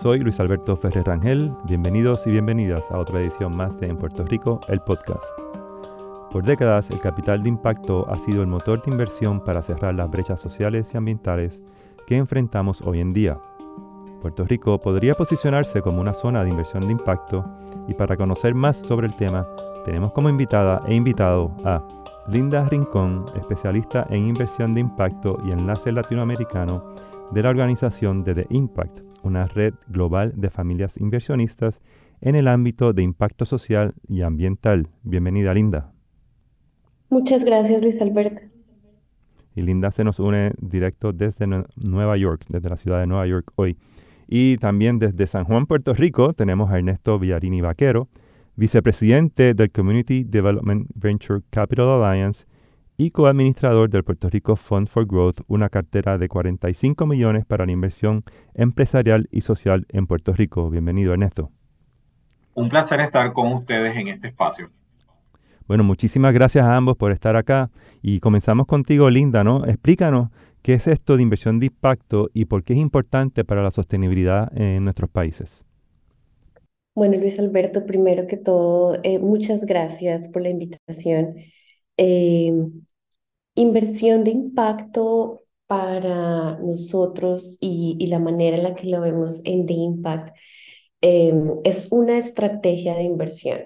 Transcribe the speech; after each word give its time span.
Soy 0.00 0.20
Luis 0.20 0.38
Alberto 0.38 0.76
Ferrer 0.76 1.04
Rangel, 1.04 1.50
bienvenidos 1.64 2.24
y 2.24 2.30
bienvenidas 2.30 2.88
a 2.92 2.98
otra 2.98 3.20
edición 3.20 3.56
más 3.56 3.80
de 3.80 3.88
En 3.88 3.96
Puerto 3.96 4.24
Rico, 4.24 4.60
el 4.68 4.78
podcast. 4.78 5.24
Por 6.30 6.44
décadas, 6.44 6.88
el 6.90 7.00
capital 7.00 7.42
de 7.42 7.48
impacto 7.48 8.08
ha 8.08 8.16
sido 8.16 8.42
el 8.42 8.46
motor 8.46 8.80
de 8.80 8.92
inversión 8.92 9.42
para 9.42 9.60
cerrar 9.60 9.96
las 9.96 10.08
brechas 10.08 10.38
sociales 10.38 10.94
y 10.94 10.98
ambientales 10.98 11.60
que 12.06 12.16
enfrentamos 12.16 12.80
hoy 12.82 13.00
en 13.00 13.12
día. 13.12 13.40
Puerto 14.22 14.44
Rico 14.44 14.78
podría 14.78 15.14
posicionarse 15.14 15.82
como 15.82 16.00
una 16.00 16.14
zona 16.14 16.44
de 16.44 16.50
inversión 16.50 16.86
de 16.86 16.92
impacto 16.92 17.44
y 17.88 17.94
para 17.94 18.16
conocer 18.16 18.54
más 18.54 18.76
sobre 18.76 19.08
el 19.08 19.16
tema, 19.16 19.48
tenemos 19.84 20.12
como 20.12 20.28
invitada 20.28 20.80
e 20.86 20.94
invitado 20.94 21.50
a 21.64 21.82
Linda 22.28 22.64
Rincón, 22.66 23.26
especialista 23.34 24.06
en 24.10 24.28
inversión 24.28 24.72
de 24.72 24.78
impacto 24.78 25.40
y 25.44 25.50
enlace 25.50 25.90
latinoamericano 25.90 26.84
de 27.32 27.42
la 27.42 27.50
organización 27.50 28.22
de 28.22 28.36
The 28.36 28.46
Impact, 28.50 29.07
una 29.22 29.46
red 29.46 29.74
global 29.88 30.32
de 30.36 30.50
familias 30.50 30.96
inversionistas 30.96 31.80
en 32.20 32.34
el 32.34 32.48
ámbito 32.48 32.92
de 32.92 33.02
impacto 33.02 33.44
social 33.44 33.94
y 34.08 34.22
ambiental. 34.22 34.88
Bienvenida, 35.02 35.54
Linda. 35.54 35.92
Muchas 37.10 37.44
gracias, 37.44 37.82
Luis 37.82 38.00
Alberto. 38.00 38.42
Y 39.54 39.62
Linda 39.62 39.90
se 39.90 40.04
nos 40.04 40.20
une 40.20 40.52
directo 40.60 41.12
desde 41.12 41.46
Nueva 41.76 42.16
York, 42.16 42.44
desde 42.48 42.68
la 42.68 42.76
ciudad 42.76 43.00
de 43.00 43.06
Nueva 43.06 43.26
York 43.26 43.50
hoy. 43.56 43.76
Y 44.28 44.58
también 44.58 44.98
desde 44.98 45.26
San 45.26 45.44
Juan, 45.44 45.66
Puerto 45.66 45.94
Rico, 45.94 46.32
tenemos 46.32 46.70
a 46.70 46.78
Ernesto 46.78 47.18
Villarini 47.18 47.60
Vaquero, 47.60 48.08
vicepresidente 48.56 49.54
del 49.54 49.72
Community 49.72 50.22
Development 50.24 50.86
Venture 50.94 51.40
Capital 51.50 52.02
Alliance 52.02 52.44
y 53.00 53.12
coadministrador 53.12 53.88
del 53.88 54.02
Puerto 54.02 54.28
Rico 54.28 54.56
Fund 54.56 54.88
for 54.88 55.06
Growth, 55.06 55.42
una 55.46 55.68
cartera 55.68 56.18
de 56.18 56.28
45 56.28 57.06
millones 57.06 57.46
para 57.46 57.64
la 57.64 57.70
inversión 57.70 58.24
empresarial 58.54 59.28
y 59.30 59.42
social 59.42 59.86
en 59.90 60.08
Puerto 60.08 60.32
Rico. 60.32 60.68
Bienvenido, 60.68 61.12
Ernesto. 61.12 61.52
Un 62.54 62.68
placer 62.68 62.98
estar 62.98 63.32
con 63.32 63.52
ustedes 63.52 63.96
en 63.96 64.08
este 64.08 64.28
espacio. 64.28 64.68
Bueno, 65.68 65.84
muchísimas 65.84 66.34
gracias 66.34 66.64
a 66.64 66.74
ambos 66.74 66.96
por 66.96 67.12
estar 67.12 67.36
acá 67.36 67.70
y 68.02 68.18
comenzamos 68.18 68.66
contigo, 68.66 69.08
Linda, 69.10 69.44
¿no? 69.44 69.64
Explícanos 69.64 70.30
qué 70.60 70.74
es 70.74 70.88
esto 70.88 71.16
de 71.16 71.22
inversión 71.22 71.60
de 71.60 71.66
impacto 71.66 72.30
y 72.34 72.46
por 72.46 72.64
qué 72.64 72.72
es 72.72 72.80
importante 72.80 73.44
para 73.44 73.62
la 73.62 73.70
sostenibilidad 73.70 74.50
en 74.58 74.82
nuestros 74.82 75.08
países. 75.08 75.64
Bueno, 76.96 77.16
Luis 77.16 77.38
Alberto, 77.38 77.86
primero 77.86 78.26
que 78.26 78.36
todo, 78.36 78.98
eh, 79.04 79.20
muchas 79.20 79.64
gracias 79.64 80.26
por 80.26 80.42
la 80.42 80.48
invitación. 80.48 81.36
Eh, 81.98 82.52
inversión 83.54 84.24
de 84.24 84.30
impacto 84.30 85.42
para 85.66 86.58
nosotros 86.58 87.56
y, 87.60 88.06
la 88.06 88.18
manera 88.18 88.56
en 88.56 88.62
la 88.62 88.74
que 88.74 88.88
lo 88.88 89.00
vemos 89.00 89.42
en 89.44 89.66
The 89.66 89.74
Impact 89.74 90.36
eh, 91.02 91.34
es 91.64 91.88
una 91.92 92.16
estrategia 92.18 92.94
de 92.94 93.02
inversión. 93.02 93.60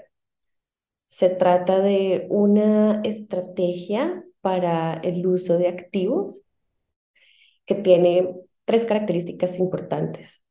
Se 1.07 1.29
trata 1.29 1.81
de 1.81 2.27
una 2.31 3.03
estrategia 3.05 4.25
para 4.41 4.95
el 4.95 5.27
uso 5.27 5.59
de 5.59 5.69
activos 5.69 6.43
que 7.67 7.75
tiene 7.75 8.35
tres 8.65 8.87
características 8.87 9.59
importantes. 9.59 10.43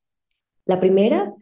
La 0.66 0.80
primera 0.80 1.34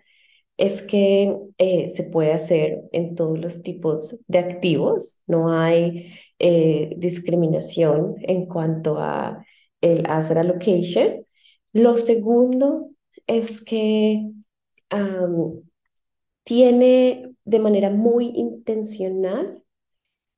es 0.60 0.82
que 0.82 1.36
eh, 1.58 1.90
se 1.90 2.04
puede 2.04 2.34
hacer 2.34 2.82
en 2.92 3.16
todos 3.16 3.40
los 3.40 3.64
tipos 3.64 4.20
de 4.28 4.40
activos, 4.40 5.22
no 5.26 5.54
hay 5.54 6.12
eh, 6.38 6.94
discriminación 6.98 8.16
en 8.24 8.46
cuanto 8.46 8.98
a 9.00 9.46
el 9.82 10.06
asset 10.08 10.38
allocation. 10.38 11.26
Lo 11.72 11.96
segundo 11.98 12.90
es 13.26 13.62
que 13.62 14.30
tiene 16.44 17.36
de 17.46 17.60
manera 17.60 17.90
muy 17.90 18.32
intencional 18.36 19.64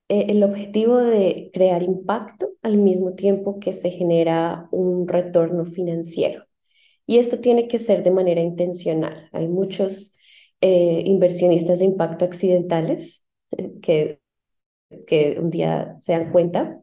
eh, 0.09 0.27
el 0.29 0.43
objetivo 0.43 0.97
de 0.97 1.49
crear 1.53 1.83
impacto 1.83 2.51
al 2.61 2.77
mismo 2.77 3.15
tiempo 3.15 3.59
que 3.59 3.73
se 3.73 3.89
genera 3.89 4.67
un 4.71 5.07
retorno 5.07 5.65
financiero. 5.65 6.45
Y 7.05 7.17
esto 7.17 7.39
tiene 7.39 7.67
que 7.67 7.79
ser 7.79 8.03
de 8.03 8.11
manera 8.11 8.41
intencional. 8.41 9.29
Hay 9.31 9.47
muchos 9.47 10.11
eh, 10.61 11.03
inversionistas 11.05 11.79
de 11.79 11.85
impacto 11.85 12.25
accidentales 12.25 13.23
que, 13.81 14.19
que 15.07 15.37
un 15.39 15.49
día 15.49 15.95
se 15.99 16.13
dan 16.13 16.31
cuenta 16.31 16.81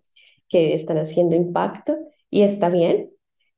que 0.49 0.75
están 0.75 0.99
haciendo 0.99 1.37
impacto 1.37 1.97
y 2.31 2.43
está 2.43 2.69
bien, 2.69 3.11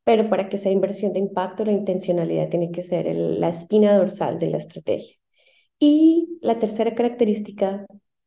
pero 0.05 0.29
para 0.29 0.49
que 0.49 0.57
sea 0.57 0.73
inversión 0.73 1.13
de 1.13 1.21
impacto, 1.21 1.65
la 1.65 1.73
intencionalidad 1.73 2.49
tiene 2.49 2.71
que 2.73 2.83
ser 2.83 3.15
la 3.15 3.49
espina 3.49 3.97
dorsal 3.97 4.39
de 4.39 4.51
la 4.51 4.57
estrategia. 4.59 5.17
Y 5.79 6.39
la 6.43 6.59
tercera 6.59 6.95
característica 6.95 7.87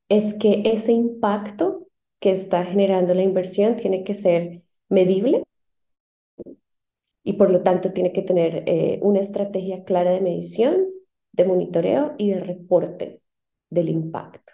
es 0.09 0.33
que 0.33 0.63
ese 0.65 0.91
impacto 0.91 1.88
que 2.19 2.31
está 2.31 2.65
generando 2.65 3.13
la 3.13 3.23
inversión 3.23 3.75
tiene 3.75 4.03
que 4.03 4.13
ser 4.13 4.63
medible 4.89 5.44
y 7.23 7.34
por 7.34 7.50
lo 7.50 7.61
tanto 7.61 7.94
tiene 7.94 8.11
que 8.11 8.22
tener 8.22 8.63
eh, 8.67 9.00
una 9.01 9.19
estrategia 9.19 9.84
clara 9.85 10.11
de 10.11 10.22
medición, 10.22 10.75
de 11.31 11.45
monitoreo 11.45 12.13
y 12.17 12.29
de 12.29 12.39
reporte 12.41 13.22
del 13.69 13.89
impacto. 13.89 14.53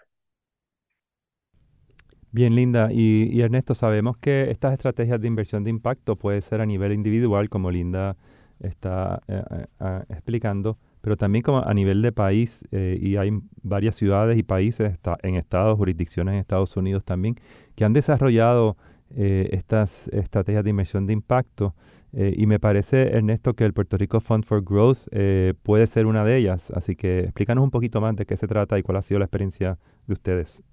Bien, 2.32 2.56
Linda. 2.56 2.90
Y, 2.92 3.42
Ernesto, 3.42 3.74
sabemos 3.74 4.18
que 4.18 4.52
estas 4.52 4.74
estrategias 4.74 5.20
de 5.20 5.28
inversión 5.28 5.64
de 5.64 5.72
impacto 5.72 6.16
puede 6.16 6.42
ser 6.42 6.62
a 6.62 6.66
nivel 6.68 6.94
individual, 6.94 7.50
como 7.50 7.72
Linda 7.72 8.18
está 8.60 9.22
eh, 9.28 9.42
eh, 9.80 10.04
explicando, 10.10 10.78
pero 11.02 11.18
también 11.18 11.42
como 11.42 11.64
a 11.64 11.74
nivel 11.74 12.04
de 12.04 12.12
país, 12.12 12.68
y 12.72 13.16
hay 13.16 13.32
varias 13.64 13.96
ciudades 13.96 14.38
y 14.38 14.44
países 14.44 15.00
en 15.24 15.36
estados, 15.36 15.78
jurisdicciones 15.78 16.34
en 16.34 16.40
Estados 16.42 16.76
Unidos 16.78 17.04
también, 17.04 17.36
que 17.76 17.86
han 17.86 17.94
desarrollado 17.94 18.78
estas 19.16 20.08
estrategias 20.10 20.64
de 20.64 20.70
inversión 20.70 21.08
de 21.08 21.14
impacto. 21.14 21.74
Eh, 22.14 22.34
y 22.38 22.46
me 22.48 22.60
parece, 22.60 23.16
Ernesto, 23.16 23.54
que 23.56 23.66
el 23.66 23.74
Puerto 23.74 23.98
Rico 23.98 24.20
Fund 24.20 24.44
for 24.44 24.64
Growth 24.64 25.08
eh, 25.12 25.54
puede 25.64 25.88
ser 25.88 26.06
una 26.06 26.24
de 26.24 26.38
ellas. 26.38 26.72
Así 26.72 26.96
que 26.96 27.20
explícanos 27.20 27.64
un 27.64 27.72
poquito 27.72 28.02
más 28.02 28.16
de 28.16 28.26
qué 28.26 28.38
se 28.38 28.48
trata 28.48 28.78
y 28.78 28.84
cuál 28.84 28.98
ha 28.98 29.02
sido 29.02 29.20
la 29.20 29.26
experiencia 29.26 29.78
de 30.08 30.14
ustedes. 30.14 30.64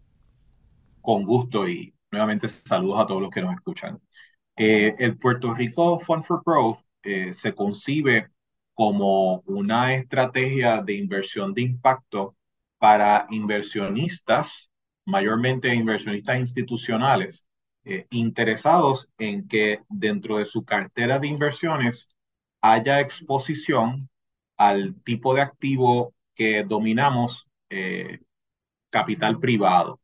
Con 1.00 1.24
gusto 1.24 1.68
y 1.68 1.94
nuevamente 2.10 2.48
saludos 2.48 3.00
a 3.00 3.06
todos 3.06 3.22
los 3.22 3.30
que 3.30 3.42
nos 3.42 3.54
escuchan. 3.54 4.00
Eh, 4.56 4.94
el 4.98 5.18
Puerto 5.18 5.54
Rico 5.54 5.98
Fund 6.00 6.24
for 6.24 6.42
Growth 6.44 6.78
se 7.32 7.54
concibe 7.54 8.30
como 8.74 9.36
una 9.46 9.94
estrategia 9.94 10.82
de 10.82 10.94
inversión 10.94 11.54
de 11.54 11.62
impacto 11.62 12.36
para 12.78 13.26
inversionistas, 13.30 14.70
mayormente 15.04 15.72
inversionistas 15.72 16.38
institucionales, 16.40 17.45
eh, 17.88 18.04
interesados 18.10 19.10
en 19.16 19.46
que 19.46 19.80
dentro 19.88 20.38
de 20.38 20.44
su 20.44 20.64
cartera 20.64 21.20
de 21.20 21.28
inversiones 21.28 22.08
haya 22.60 23.00
exposición 23.00 24.08
al 24.56 25.00
tipo 25.04 25.34
de 25.34 25.42
activo 25.42 26.12
que 26.34 26.64
dominamos, 26.64 27.46
eh, 27.70 28.18
capital 28.90 29.38
privado. 29.38 30.00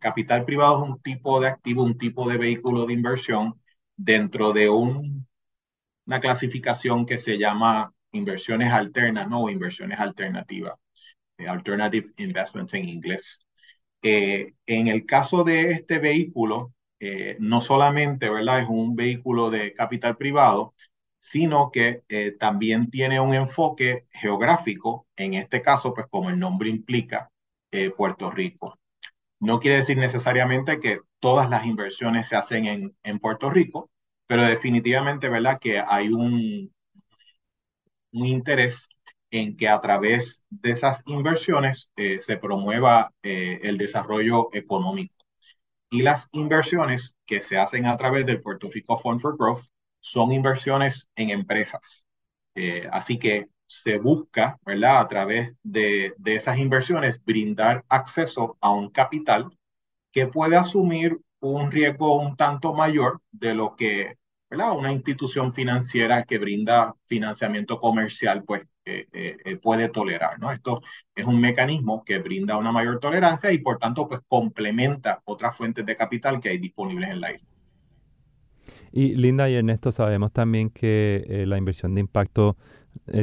capital 0.00 0.46
privado 0.46 0.82
es 0.82 0.90
un 0.92 1.02
tipo 1.02 1.40
de 1.40 1.48
activo, 1.48 1.82
un 1.82 1.98
tipo 1.98 2.26
de 2.26 2.38
vehículo 2.38 2.86
de 2.86 2.94
inversión 2.94 3.60
dentro 3.96 4.54
de 4.54 4.70
un, 4.70 5.26
una 6.06 6.20
clasificación 6.20 7.04
que 7.04 7.18
se 7.18 7.36
llama 7.36 7.92
inversiones 8.12 8.72
alternas, 8.72 9.28
no 9.28 9.50
inversiones 9.50 10.00
alternativas, 10.00 10.74
eh, 11.36 11.46
alternative 11.48 12.12
investments 12.16 12.72
en 12.74 12.88
inglés. 12.88 13.40
en 14.02 14.88
el 14.88 15.04
caso 15.04 15.44
de 15.44 15.72
este 15.72 15.98
vehículo, 15.98 16.72
eh, 17.00 17.36
no 17.40 17.60
solamente 17.60 18.30
¿verdad? 18.30 18.60
es 18.62 18.68
un 18.68 18.94
vehículo 18.96 19.50
de 19.50 19.72
capital 19.74 20.16
privado, 20.16 20.74
sino 21.18 21.70
que 21.70 22.02
eh, 22.08 22.32
también 22.38 22.90
tiene 22.90 23.20
un 23.20 23.34
enfoque 23.34 24.06
geográfico, 24.12 25.06
en 25.16 25.34
este 25.34 25.62
caso, 25.62 25.94
pues 25.94 26.06
como 26.10 26.30
el 26.30 26.38
nombre 26.38 26.70
implica, 26.70 27.30
eh, 27.70 27.90
Puerto 27.90 28.30
Rico. 28.30 28.78
No 29.40 29.60
quiere 29.60 29.78
decir 29.78 29.98
necesariamente 29.98 30.80
que 30.80 31.00
todas 31.20 31.50
las 31.50 31.66
inversiones 31.66 32.28
se 32.28 32.36
hacen 32.36 32.66
en, 32.66 32.96
en 33.04 33.18
Puerto 33.20 33.50
Rico, 33.50 33.90
pero 34.26 34.44
definitivamente, 34.44 35.28
¿verdad? 35.28 35.58
Que 35.60 35.80
hay 35.80 36.08
un, 36.10 36.72
un 38.12 38.26
interés 38.26 38.88
en 39.30 39.56
que 39.56 39.68
a 39.68 39.80
través 39.80 40.44
de 40.50 40.72
esas 40.72 41.02
inversiones 41.06 41.90
se 42.20 42.36
promueva 42.36 43.12
el 43.22 43.78
desarrollo 43.78 44.48
económico 44.52 45.14
y 45.90 46.02
las 46.02 46.28
inversiones 46.32 47.16
que 47.26 47.40
se 47.40 47.58
hacen 47.58 47.86
a 47.86 47.96
través 47.96 48.26
del 48.26 48.40
Puerto 48.40 48.68
Rico 48.72 48.98
Fund 48.98 49.20
for 49.20 49.36
Growth 49.36 49.64
son 50.00 50.32
inversiones 50.32 51.10
en 51.16 51.30
empresas. 51.30 52.06
Eh, 52.54 52.88
así 52.92 53.18
que 53.18 53.48
se 53.66 53.98
busca, 53.98 54.58
¿verdad? 54.64 55.00
A 55.00 55.08
través 55.08 55.54
de, 55.62 56.14
de 56.18 56.36
esas 56.36 56.58
inversiones, 56.58 57.22
brindar 57.24 57.84
acceso 57.88 58.58
a 58.60 58.72
un 58.72 58.90
capital 58.90 59.50
que 60.12 60.26
puede 60.26 60.56
asumir 60.56 61.18
un 61.40 61.70
riesgo 61.72 62.20
un 62.20 62.36
tanto 62.36 62.74
mayor 62.74 63.22
de 63.32 63.54
lo 63.54 63.76
que 63.76 64.16
una 64.50 64.92
institución 64.92 65.52
financiera 65.52 66.24
que 66.24 66.38
brinda 66.38 66.94
financiamiento 67.06 67.78
comercial, 67.78 68.42
pues 68.44 68.62
eh, 68.84 69.06
eh, 69.12 69.56
puede 69.56 69.88
tolerar. 69.88 70.38
¿no? 70.40 70.50
Esto 70.50 70.82
es 71.14 71.24
un 71.24 71.40
mecanismo 71.40 72.04
que 72.04 72.18
brinda 72.18 72.56
una 72.56 72.72
mayor 72.72 72.98
tolerancia 72.98 73.52
y 73.52 73.58
por 73.58 73.78
tanto 73.78 74.08
pues 74.08 74.20
complementa 74.26 75.20
otras 75.24 75.56
fuentes 75.56 75.86
de 75.86 75.96
capital 75.96 76.40
que 76.40 76.48
hay 76.48 76.58
disponibles 76.58 77.10
en 77.10 77.20
la 77.20 77.32
isla. 77.32 77.46
Y 78.92 79.14
Linda 79.14 79.48
y 79.48 79.54
Ernesto, 79.54 79.92
sabemos 79.92 80.32
también 80.32 80.70
que 80.70 81.44
la 81.46 81.56
inversión 81.56 81.94
de 81.94 82.00
impacto 82.00 82.56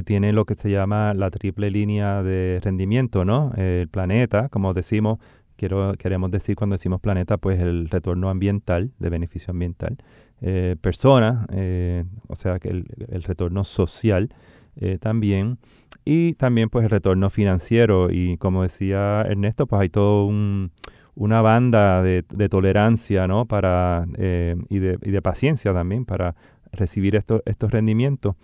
tiene 0.05 0.31
lo 0.31 0.45
que 0.45 0.55
se 0.55 0.71
llama 0.71 1.13
la 1.13 1.29
triple 1.29 1.69
línea 1.69 2.23
de 2.23 2.61
rendimiento, 2.63 3.25
¿no? 3.25 3.51
el 3.57 3.89
planeta, 3.89 4.47
como 4.47 4.73
decimos, 4.73 5.19
quiero, 5.57 5.93
queremos 5.95 6.31
decir 6.31 6.55
cuando 6.55 6.75
decimos 6.75 7.01
planeta, 7.01 7.37
pues 7.37 7.59
el 7.59 7.89
retorno 7.89 8.29
ambiental, 8.29 8.93
de 8.97 9.09
beneficio 9.09 9.51
ambiental, 9.51 9.97
eh, 10.39 10.75
persona, 10.79 11.47
eh, 11.51 12.03
o 12.27 12.35
sea 12.35 12.59
que 12.59 12.69
el, 12.69 12.85
retorno 13.23 13.63
social 13.63 14.29
eh, 14.75 14.99
también, 14.99 15.57
y 16.05 16.33
también 16.33 16.69
pues 16.69 16.83
el 16.83 16.91
retorno 16.91 17.31
financiero, 17.31 18.11
y 18.11 18.37
como 18.37 18.61
decía 18.61 19.23
Ernesto, 19.23 19.65
pues 19.65 19.81
hay 19.81 19.89
todo 19.89 20.25
un, 20.25 20.71
una 21.15 21.41
banda 21.41 22.03
de, 22.03 22.23
de 22.29 22.49
tolerancia, 22.49 23.27
¿no? 23.27 23.45
Para, 23.47 24.05
eh, 24.17 24.55
y, 24.69 24.77
de, 24.77 24.99
y 25.01 25.09
de 25.09 25.21
paciencia 25.23 25.73
también 25.73 26.05
para 26.05 26.35
recibir 26.71 27.15
estos, 27.15 27.41
estos 27.45 27.71
rendimientos. 27.71 28.35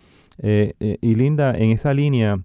Y 0.42 1.16
Linda, 1.16 1.56
en 1.56 1.70
esa 1.70 1.94
línea, 1.94 2.40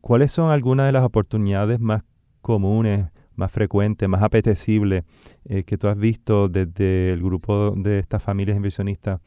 ¿cuáles 0.00 0.32
son 0.32 0.50
algunas 0.50 0.86
de 0.86 0.92
las 0.92 1.04
oportunidades 1.04 1.78
más 1.78 2.04
comunes 2.40 3.10
más 3.42 3.50
frecuente, 3.50 4.06
más 4.06 4.22
apetecible 4.22 5.02
eh, 5.44 5.64
que 5.64 5.76
tú 5.76 5.88
has 5.88 5.98
visto 5.98 6.48
desde 6.48 7.12
el 7.12 7.20
grupo 7.20 7.72
de 7.72 7.98
estas 7.98 8.22
familias 8.22 8.56
inversionistas 8.56 9.20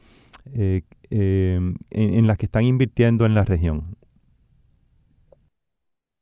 eh, 0.54 0.82
eh, 1.10 1.60
en, 1.90 2.26
las 2.26 2.38
que 2.38 2.46
están 2.46 2.64
invirtiendo 2.64 3.26
en 3.26 3.34
la 3.34 3.42
región? 3.42 3.96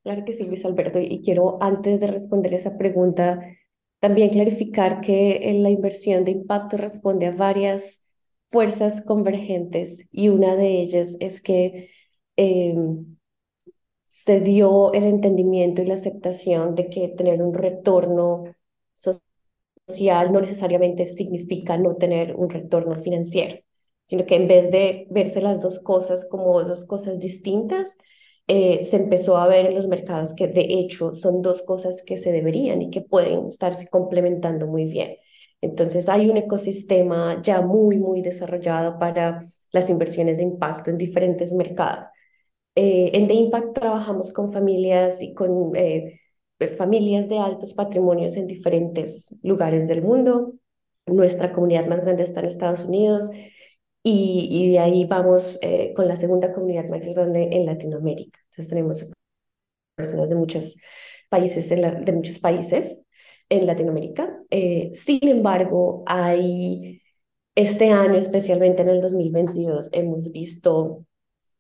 Claro 0.02 0.25
que 0.25 0.32
sí, 0.32 0.44
Luis 0.44 0.64
Alberto. 0.64 0.99
Y 0.99 1.23
quiero, 1.23 1.62
antes 1.62 2.00
de 2.00 2.08
responder 2.08 2.52
esa 2.52 2.76
pregunta, 2.76 3.41
también 4.00 4.31
clarificar 4.31 5.00
que 5.00 5.50
en 5.50 5.62
la 5.62 5.70
inversión 5.70 6.25
de 6.25 6.32
impacto 6.32 6.76
responde 6.76 7.26
a 7.26 7.32
varias 7.32 8.05
fuerzas 8.49 9.02
convergentes 9.02 10.08
y 10.11 10.31
una 10.31 10.56
de 10.56 10.81
ellas 10.82 11.17
es 11.20 11.41
que 11.41 11.91
se 14.14 14.40
dio 14.40 14.93
el 14.93 15.05
entendimiento 15.05 15.82
y 15.82 15.87
la 15.87 15.94
aceptación 15.94 16.76
de 16.76 16.88
que 16.88 17.08
tener 17.08 17.43
un 17.43 17.52
retorno 17.52 18.44
social 18.93 20.32
no 20.32 20.40
necesariamente 20.40 21.05
significa 21.06 21.76
no 21.76 21.96
tener 21.96 22.37
un 22.37 22.49
retorno 22.49 22.96
financiero, 22.96 23.58
sino 24.05 24.25
que 24.25 24.37
en 24.37 24.46
vez 24.46 24.70
de 24.70 25.08
verse 25.11 25.40
las 25.43 25.61
dos 25.61 25.81
cosas 25.81 26.26
como 26.31 26.62
dos 26.62 26.84
cosas 26.84 27.19
distintas, 27.19 27.96
eh, 28.46 28.84
se 28.84 28.99
empezó 28.99 29.37
a 29.37 29.49
ver 29.49 29.66
en 29.66 29.75
los 29.75 29.88
mercados 29.88 30.32
que 30.32 30.46
de 30.46 30.62
hecho 30.62 31.14
son 31.17 31.43
dos 31.43 31.62
cosas 31.64 32.02
que 32.05 32.17
se 32.17 32.31
deberían 32.31 32.82
y 32.82 32.90
que 32.90 33.00
pueden 33.00 33.49
estarse 33.49 33.88
complementando 33.88 34.69
muy 34.69 34.84
bien. 34.84 35.17
Entonces 35.60 36.08
hay 36.08 36.31
un 36.31 36.37
ecosistema 36.37 37.43
ya 37.43 37.62
muy, 37.62 37.99
muy 37.99 38.22
desarrollado 38.22 38.96
para 38.99 39.44
las 39.72 39.90
inversiones 39.90 40.38
de 40.38 40.44
impacto 40.44 40.90
en 40.90 40.99
diferentes 40.99 41.52
mercados. 41.52 42.06
Eh, 42.76 43.10
en 43.14 43.28
The 43.28 43.34
Impact 43.34 43.74
trabajamos 43.74 44.32
con 44.32 44.52
familias 44.52 45.22
y 45.22 45.32
con 45.32 45.76
eh, 45.76 46.20
familias 46.76 47.28
de 47.28 47.38
altos 47.38 47.74
patrimonios 47.74 48.36
en 48.36 48.46
diferentes 48.46 49.34
lugares 49.42 49.88
del 49.88 50.02
mundo. 50.02 50.54
Nuestra 51.06 51.52
comunidad 51.52 51.86
más 51.86 52.00
grande 52.02 52.24
está 52.24 52.40
en 52.40 52.46
Estados 52.46 52.84
Unidos 52.84 53.30
y, 54.02 54.48
y 54.50 54.72
de 54.72 54.78
ahí 54.80 55.04
vamos 55.04 55.58
eh, 55.62 55.92
con 55.94 56.08
la 56.08 56.16
segunda 56.16 56.52
comunidad 56.52 56.88
más 56.88 57.02
grande 57.14 57.48
en 57.52 57.66
Latinoamérica. 57.66 58.40
Entonces 58.44 58.68
tenemos 58.68 59.06
personas 59.94 60.30
de 60.30 60.36
muchos 60.36 60.76
países, 61.28 61.70
en 61.70 62.04
de 62.04 62.12
muchos 62.12 62.38
países 62.38 63.00
en 63.48 63.66
Latinoamérica. 63.66 64.36
sin 64.92 65.28
embargo, 65.28 66.02
hay 66.06 67.02
este 67.54 67.90
año, 67.90 68.16
especialmente 68.16 68.82
en 68.82 68.88
el 68.88 69.00
2022, 69.00 69.90
hemos 69.92 70.32
visto 70.32 71.04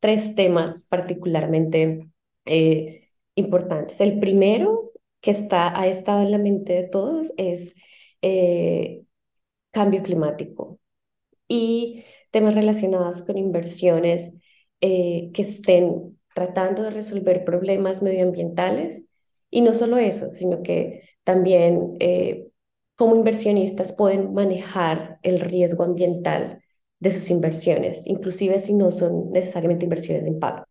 tres 0.04 0.34
temas 0.34 0.84
particularmente 0.84 2.06
eh, 2.44 3.08
importantes. 3.36 4.02
El 4.02 4.20
primero, 4.20 4.92
que 5.22 5.30
está, 5.30 5.80
ha 5.80 5.86
estado 5.86 6.20
en 6.20 6.30
la 6.30 6.36
mente 6.36 6.74
de 6.74 6.82
todos, 6.82 7.32
es 7.38 7.74
eh, 8.20 9.04
cambio 9.70 10.02
climático 10.02 10.78
y 11.48 12.04
temas 12.30 12.54
relacionados 12.54 13.22
con 13.22 13.38
inversiones 13.38 14.30
eh, 14.82 15.30
que 15.32 15.40
estén 15.40 16.20
tratando 16.34 16.82
de 16.82 16.90
resolver 16.90 17.46
problemas 17.46 18.02
medioambientales. 18.02 19.06
Y 19.48 19.62
no 19.62 19.72
solo 19.72 19.96
eso, 19.96 20.34
sino 20.34 20.62
que 20.62 21.08
también 21.22 21.96
como 22.94 23.16
inversionistas 23.16 23.94
pueden 23.94 24.34
manejar 24.34 25.18
el 25.22 25.40
riesgo 25.40 25.82
ambiental 25.82 26.63
de 27.04 27.10
sus 27.10 27.30
inversiones, 27.30 28.02
inclusive 28.06 28.58
si 28.58 28.72
no 28.72 28.90
son 28.90 29.30
necesariamente 29.30 29.84
inversiones 29.84 30.24
de 30.24 30.30
impacto. 30.30 30.66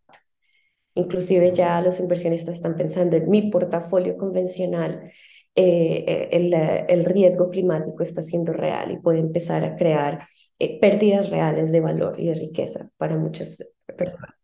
Inclusive 0.96 1.54
ya 1.54 1.80
los 1.82 2.00
inversionistas 2.00 2.56
están 2.56 2.76
pensando 2.76 3.16
en 3.18 3.30
mi 3.30 3.52
portafolio 3.52 4.18
convencional, 4.18 5.12
eh, 5.56 6.04
eh, 6.08 6.30
el, 6.32 6.54
el, 6.54 7.06
riesgo 7.06 7.50
climático 7.50 8.02
está 8.02 8.24
siendo 8.24 8.52
real 8.54 8.92
y 8.92 8.98
puede 8.98 9.20
empezar 9.20 9.64
a 9.64 9.76
crear 9.76 10.28
eh, 10.58 10.80
pérdidas 10.80 11.30
reales 11.30 11.72
de 11.72 11.82
valor 11.82 12.20
y 12.20 12.26
de 12.28 12.34
riqueza 12.34 12.90
para 12.98 13.16
muchas 13.16 13.64
personas. 13.96 14.36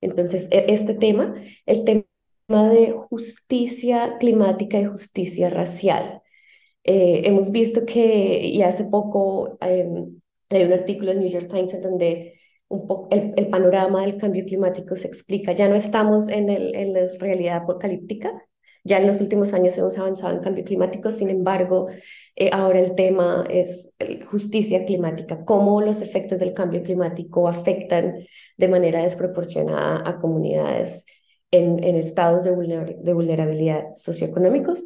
Entonces, 0.00 0.48
e, 0.50 0.66
este 0.68 0.94
tema, 0.94 1.34
el 1.66 1.84
tema 1.84 2.70
de 2.70 2.92
justicia 3.08 4.16
climática 4.18 4.80
y 4.80 4.86
justicia 4.86 5.48
racial, 5.50 6.22
hemos 6.84 7.50
visto 7.50 7.86
que, 7.86 8.40
y 8.46 8.62
hace 8.62 8.84
poco 8.84 9.56
em, 9.60 10.20
hay 10.50 10.64
un 10.64 10.72
artículo 10.72 11.12
en 11.12 11.20
New 11.20 11.30
York 11.30 11.48
Times 11.48 11.74
en 11.74 11.82
donde 11.82 12.34
un 12.68 12.86
poco 12.86 13.08
el, 13.10 13.48
panorama 13.48 14.02
del 14.02 14.16
cambio 14.16 14.44
climático 14.44 14.96
se 14.96 15.08
explica. 15.08 15.52
Ya 15.52 15.68
no 15.68 15.74
estamos 15.74 16.28
en, 16.28 16.48
el, 16.48 16.74
en 16.74 16.92
la 16.92 17.00
realidad 17.18 17.58
apocalíptica, 17.58 18.32
ya 18.86 18.98
en 18.98 19.06
los 19.06 19.20
últimos 19.22 19.54
años 19.54 19.78
hemos 19.78 19.96
avanzado 19.96 20.34
en 20.34 20.42
cambio 20.42 20.62
climático, 20.62 21.10
sin 21.10 21.30
embargo, 21.30 21.88
eh, 22.36 22.50
ahora 22.52 22.80
el 22.80 22.94
tema 22.94 23.46
es 23.48 23.90
justicia 24.30 24.84
climática, 24.84 25.44
cómo 25.44 25.80
los 25.80 26.02
efectos 26.02 26.38
del 26.38 26.52
cambio 26.52 26.82
climático 26.82 27.48
afectan 27.48 28.26
de 28.58 28.68
manera 28.68 29.02
desproporcionada 29.02 30.02
a 30.06 30.18
comunidades 30.18 31.06
en, 31.50 31.82
en 31.82 31.96
estados 31.96 32.44
de, 32.44 32.96
de 33.02 33.12
vulnerabilidad 33.14 33.92
socioeconómicos. 33.94 34.84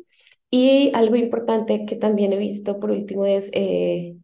Y 0.50 0.92
algo 0.94 1.16
importante 1.16 1.84
que 1.84 1.96
también 1.96 2.32
he 2.32 2.38
visto 2.38 2.78
por 2.78 2.90
último 2.92 3.26
es 3.26 3.50
eh, 3.52 4.16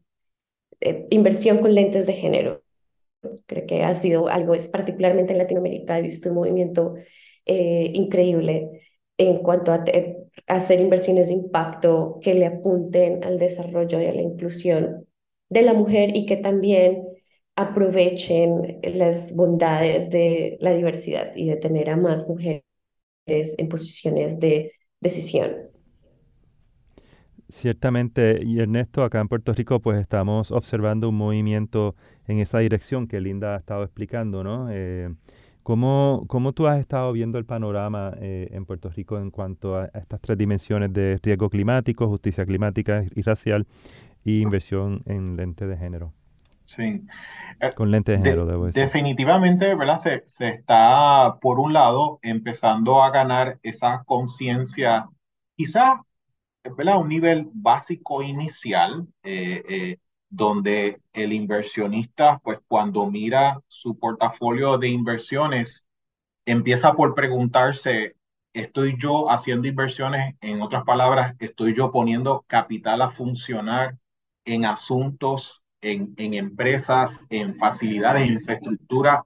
eh, 0.84 1.06
inversión 1.10 1.58
con 1.58 1.74
lentes 1.74 2.06
de 2.06 2.12
género. 2.12 2.62
Creo 3.46 3.66
que 3.66 3.82
ha 3.82 3.94
sido 3.94 4.28
algo, 4.28 4.54
es 4.54 4.68
particularmente 4.68 5.32
en 5.32 5.38
Latinoamérica, 5.38 5.98
he 5.98 6.02
visto 6.02 6.28
un 6.28 6.36
movimiento 6.36 6.94
eh, 7.46 7.90
increíble 7.94 8.82
en 9.16 9.38
cuanto 9.38 9.72
a 9.72 9.84
hacer 10.48 10.80
inversiones 10.80 11.28
de 11.28 11.34
impacto 11.34 12.18
que 12.20 12.34
le 12.34 12.46
apunten 12.46 13.24
al 13.24 13.38
desarrollo 13.38 14.00
y 14.00 14.06
a 14.06 14.14
la 14.14 14.22
inclusión 14.22 15.06
de 15.48 15.62
la 15.62 15.72
mujer 15.72 16.16
y 16.16 16.26
que 16.26 16.36
también 16.36 17.04
aprovechen 17.56 18.80
las 18.82 19.34
bondades 19.34 20.10
de 20.10 20.56
la 20.60 20.74
diversidad 20.74 21.32
y 21.36 21.46
de 21.48 21.56
tener 21.56 21.90
a 21.90 21.96
más 21.96 22.28
mujeres 22.28 22.64
en 23.26 23.68
posiciones 23.68 24.40
de 24.40 24.72
decisión. 25.00 25.73
Ciertamente, 27.48 28.40
y 28.42 28.60
Ernesto, 28.60 29.04
acá 29.04 29.20
en 29.20 29.28
Puerto 29.28 29.52
Rico, 29.52 29.78
pues 29.80 30.00
estamos 30.00 30.50
observando 30.50 31.10
un 31.10 31.16
movimiento 31.16 31.94
en 32.26 32.38
esa 32.38 32.58
dirección 32.58 33.06
que 33.06 33.20
Linda 33.20 33.54
ha 33.54 33.58
estado 33.58 33.84
explicando, 33.84 34.42
¿no? 34.42 34.68
Eh, 34.70 35.14
¿cómo, 35.62 36.24
¿cómo, 36.26 36.52
tú 36.52 36.66
has 36.66 36.80
estado 36.80 37.12
viendo 37.12 37.36
el 37.38 37.44
panorama 37.44 38.14
eh, 38.18 38.48
en 38.50 38.64
Puerto 38.64 38.88
Rico 38.88 39.18
en 39.18 39.30
cuanto 39.30 39.76
a, 39.76 39.90
estas 39.94 40.20
tres 40.22 40.38
dimensiones 40.38 40.92
de 40.92 41.20
riesgo 41.22 41.50
climático, 41.50 42.08
justicia 42.08 42.46
climática 42.46 43.04
y 43.14 43.20
racial 43.20 43.66
y 44.24 44.40
inversión 44.40 45.02
en 45.04 45.36
lente 45.36 45.66
de 45.66 45.76
género? 45.76 46.14
Sí. 46.64 47.04
Eh, 47.60 47.70
Con 47.76 47.90
lente 47.90 48.12
de 48.12 48.18
género, 48.18 48.46
debo 48.46 48.66
decir. 48.66 48.82
Definitivamente, 48.82 49.74
¿verdad? 49.74 49.98
Se, 49.98 50.22
se 50.24 50.48
está, 50.48 51.36
por 51.42 51.60
un 51.60 51.74
lado, 51.74 52.20
empezando 52.22 53.02
a 53.02 53.10
ganar 53.10 53.58
esa 53.62 54.02
conciencia, 54.04 55.10
quizás 55.56 56.00
¿verdad? 56.76 56.98
un 56.98 57.08
nivel 57.08 57.48
básico 57.52 58.22
inicial, 58.22 59.06
eh, 59.22 59.62
eh, 59.68 59.96
donde 60.28 61.00
el 61.12 61.32
inversionista, 61.32 62.38
pues 62.42 62.58
cuando 62.66 63.06
mira 63.10 63.60
su 63.68 63.98
portafolio 63.98 64.78
de 64.78 64.88
inversiones, 64.88 65.86
empieza 66.46 66.94
por 66.94 67.14
preguntarse, 67.14 68.16
¿estoy 68.52 68.96
yo 68.98 69.30
haciendo 69.30 69.68
inversiones? 69.68 70.34
En 70.40 70.62
otras 70.62 70.84
palabras, 70.84 71.34
¿estoy 71.38 71.74
yo 71.74 71.92
poniendo 71.92 72.44
capital 72.48 73.02
a 73.02 73.10
funcionar 73.10 73.96
en 74.44 74.64
asuntos 74.64 75.62
en, 75.80 76.14
en 76.16 76.34
empresas, 76.34 77.20
en 77.30 77.54
facilidades, 77.54 78.26
en 78.26 78.34
infraestructura 78.34 79.24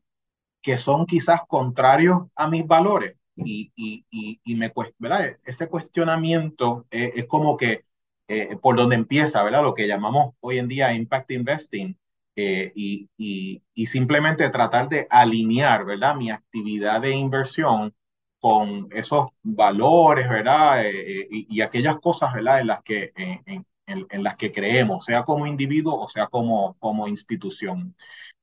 que 0.61 0.77
son 0.77 1.07
quizás 1.07 1.41
contrarios 1.49 2.23
a 2.35 2.49
mis 2.49 2.67
valores. 2.67 3.18
Y, 3.45 3.73
y, 3.77 4.05
y, 4.11 4.41
y 4.45 4.55
me, 4.57 4.73
¿verdad? 4.99 5.37
ese 5.45 5.69
cuestionamiento 5.69 6.87
es 6.91 7.27
como 7.27 7.57
que 7.57 7.85
eh, 8.29 8.57
por 8.61 8.77
donde 8.77 8.95
empieza, 8.95 9.43
¿verdad? 9.43 9.63
Lo 9.63 9.75
que 9.75 9.89
llamamos 9.89 10.35
hoy 10.41 10.59
en 10.59 10.69
día 10.69 10.93
impact 10.93 11.31
investing. 11.31 11.99
Eh, 12.37 12.73
y, 12.75 13.61
simplemente 13.87 14.49
tratar 14.51 14.89
de 14.89 15.07
alinear, 15.11 15.85
¿verdad? 15.85 16.15
Mi 16.15 16.31
actividad 16.31 17.01
de 17.01 17.13
inversión 17.13 17.95
con 18.39 18.89
esos 18.93 19.29
valores, 19.43 20.29
¿verdad? 20.29 20.87
Eh, 20.87 21.27
y, 21.31 21.57
y, 21.57 21.61
aquellas 21.63 21.99
cosas, 22.01 22.35
¿verdad? 22.35 22.61
En 22.61 22.67
las 22.69 22.83
que, 22.83 23.13
en, 23.17 23.67
en, 23.87 24.23
las 24.23 24.37
que 24.37 24.53
creemos, 24.53 25.05
sea 25.05 25.25
como 25.25 25.47
individuo 25.47 25.99
o 26.01 26.09
sea 26.09 26.27
como, 26.27 26.77
como 26.79 27.09
institución. 27.09 27.97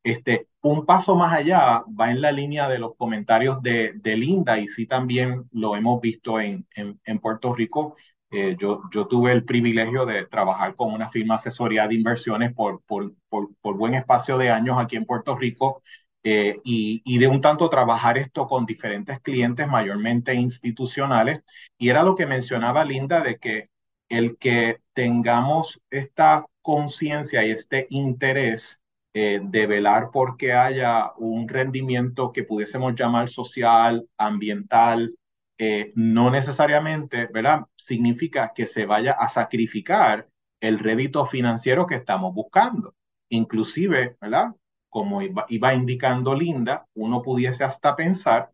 Este, 0.06 0.50
un 0.62 0.86
paso 0.86 1.16
más 1.16 1.34
allá 1.34 1.84
va 2.00 2.12
en 2.12 2.22
la 2.22 2.32
línea 2.32 2.70
de 2.70 2.78
los 2.78 2.96
comentarios 2.96 3.60
de, 3.64 3.94
de 3.96 4.16
Linda 4.16 4.60
y 4.60 4.68
sí 4.68 4.86
también 4.86 5.50
lo 5.52 5.76
hemos 5.76 6.00
visto 6.00 6.40
en, 6.40 6.68
en, 6.76 7.20
Puerto 7.20 7.56
Rico. 7.56 7.96
Eh, 8.30 8.56
yo, 8.60 8.84
yo 8.92 9.08
tuve 9.08 9.32
el 9.32 9.46
privilegio 9.46 10.06
de 10.06 10.28
trabajar 10.28 10.76
con 10.76 10.94
una 10.94 11.10
firma 11.10 11.36
asesoría 11.36 11.88
de 11.88 11.96
inversiones 11.96 12.54
por, 12.54 12.84
por, 12.84 13.16
por, 13.30 13.50
por 13.62 13.78
buen 13.78 13.96
espacio 13.96 14.38
de 14.38 14.52
años 14.52 14.78
aquí 14.80 14.96
en 14.96 15.06
Puerto 15.06 15.36
Rico 15.36 15.82
eh, 16.24 16.60
y, 16.64 17.02
y, 17.04 17.18
de 17.18 17.28
un 17.28 17.42
tanto 17.42 17.68
trabajar 17.68 18.20
esto 18.20 18.48
con 18.48 18.68
diferentes 18.68 19.20
clientes, 19.22 19.68
mayormente 19.68 20.36
institucionales. 20.36 21.42
Y 21.80 21.90
era 21.90 22.04
lo 22.04 22.16
que 22.16 22.28
mencionaba 22.28 22.86
Linda 22.86 23.22
de 23.24 23.38
que 23.40 23.70
el 24.10 24.38
que 24.38 24.82
tengamos 24.94 25.82
esta 25.90 26.46
conciencia 26.62 27.44
y 27.44 27.50
este 27.52 27.88
interés 27.90 28.82
eh, 29.18 29.40
de 29.42 29.66
velar 29.66 30.10
porque 30.12 30.52
haya 30.52 31.14
un 31.18 31.48
rendimiento 31.48 32.34
que 32.34 32.44
pudiésemos 32.44 32.96
llamar 32.96 33.30
social, 33.30 34.10
ambiental, 34.18 35.16
eh, 35.58 35.94
no 35.96 36.30
necesariamente, 36.30 37.28
¿verdad? 37.28 37.62
Significa 37.78 38.52
que 38.54 38.66
se 38.66 38.86
vaya 38.86 39.14
a 39.14 39.30
sacrificar 39.30 40.28
el 40.60 40.80
rédito 40.80 41.26
financiero 41.26 41.88
que 41.88 41.96
estamos 41.96 42.34
buscando. 42.34 42.94
Inclusive, 43.30 44.18
¿verdad? 44.20 44.50
Como 44.90 45.22
iba, 45.22 45.46
iba 45.48 45.74
indicando 45.74 46.36
Linda, 46.36 46.86
uno 46.94 47.22
pudiese 47.22 47.64
hasta 47.64 47.96
pensar 47.96 48.52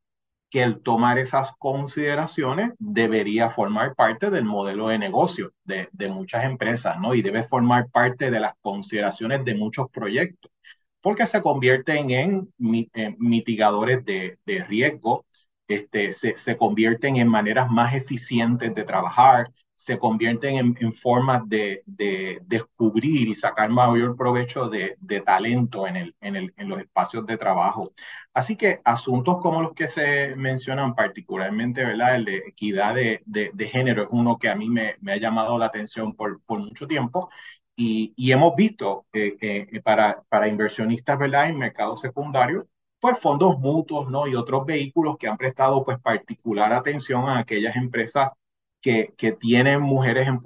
que 0.52 0.62
el 0.62 0.82
tomar 0.82 1.18
esas 1.18 1.54
consideraciones 1.58 2.74
debería 2.78 3.50
formar 3.50 3.96
parte 3.96 4.30
del 4.30 4.44
modelo 4.44 4.90
de 4.90 5.00
negocio 5.00 5.54
de, 5.64 5.88
de, 5.94 6.10
muchas 6.10 6.44
empresas, 6.44 7.00
¿no? 7.00 7.16
Y 7.16 7.22
debe 7.22 7.42
formar 7.44 7.90
parte 7.90 8.30
de 8.30 8.42
las 8.42 8.54
consideraciones 8.62 9.46
de 9.46 9.56
muchos 9.56 9.90
proyectos, 9.90 10.52
porque 11.02 11.26
se 11.26 11.42
convierten 11.42 12.12
en, 12.12 12.54
mitigadores 13.18 14.04
de, 14.06 14.40
de 14.46 14.64
riesgo, 14.66 15.26
este, 15.70 16.12
se, 16.12 16.38
se, 16.38 16.58
convierten 16.58 17.16
en 17.16 17.30
maneras 17.30 17.72
más 17.72 17.96
eficientes 17.96 18.76
de 18.76 18.84
trabajar, 18.84 19.52
se 19.82 19.98
convierten 19.98 20.56
en, 20.58 20.76
en 20.80 20.94
formas 20.94 21.42
de, 21.50 21.82
de, 21.88 22.40
descubrir 22.46 23.28
y 23.30 23.34
sacar 23.36 23.68
mayor 23.72 24.16
provecho 24.16 24.70
de, 24.70 24.96
de 25.00 25.22
talento 25.22 25.88
en, 25.88 25.96
el, 25.96 26.16
en, 26.22 26.36
el, 26.36 26.54
en 26.56 26.70
los 26.70 26.80
espacios 26.80 27.26
de 27.26 27.36
trabajo. 27.36 27.92
Así 28.32 28.56
que 28.56 28.80
asuntos 28.86 29.40
como 29.42 29.60
los 29.64 29.74
que 29.74 29.88
se 29.88 30.36
mencionan 30.36 30.94
particularmente, 30.94 31.84
¿verdad? 31.84 32.16
El 32.16 32.26
de 32.26 32.38
equidad 32.48 32.94
de, 32.94 33.24
de, 33.26 33.68
género 33.68 34.04
es 34.04 34.10
uno 34.12 34.38
que 34.38 34.50
a 34.50 34.56
mí 34.56 34.70
me, 34.70 34.98
me 35.02 35.14
ha 35.14 35.18
llamado 35.18 35.58
la 35.58 35.66
atención 35.66 36.14
por, 36.16 36.40
por 36.44 36.60
mucho 36.60 36.86
tiempo 36.86 37.32
y, 37.76 38.14
y 38.16 38.32
hemos 38.32 38.56
visto 38.56 39.08
eh, 39.14 39.36
eh, 39.42 39.82
para, 39.82 40.22
para 40.30 40.48
inversionistas, 40.48 41.18
¿verdad? 41.18 41.50
En 41.50 41.58
mercados 41.58 42.02
secundarios, 42.02 42.66
pues 43.00 43.20
fondos 43.20 43.58
mutuos, 43.58 44.12
¿no? 44.12 44.28
Y 44.28 44.36
otros 44.36 44.64
vehículos 44.66 45.18
que 45.18 45.28
han 45.28 45.38
prestado 45.38 45.84
pues 45.84 46.00
particular 46.00 46.72
atención 46.72 47.28
a 47.28 47.40
aquellas 47.40 47.76
empresas 47.76 48.30
que, 48.82 49.14
que 49.18 49.34
tienen 49.34 49.82
mujeres 49.82 50.28
en, 50.28 50.42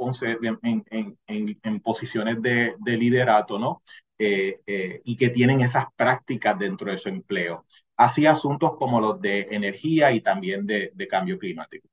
en, 0.63 0.85
en, 0.89 1.17
en, 1.27 1.59
en 1.63 1.79
posiciones 1.81 2.41
de, 2.41 2.75
de, 2.79 2.97
liderato, 2.97 3.59
¿no? 3.59 3.81
Eh, 4.17 4.61
eh, 4.67 5.01
y 5.03 5.17
que 5.17 5.29
tienen 5.29 5.61
esas 5.61 5.85
prácticas 5.95 6.57
dentro 6.59 6.91
de 6.91 6.97
su 6.97 7.09
empleo. 7.09 7.65
Así 7.97 8.25
asuntos 8.25 8.75
como 8.77 8.99
los 9.01 9.19
de 9.21 9.47
energía 9.51 10.11
y 10.13 10.21
también 10.21 10.65
de, 10.65 10.91
de 10.93 11.07
cambio 11.07 11.37
climático. 11.39 11.87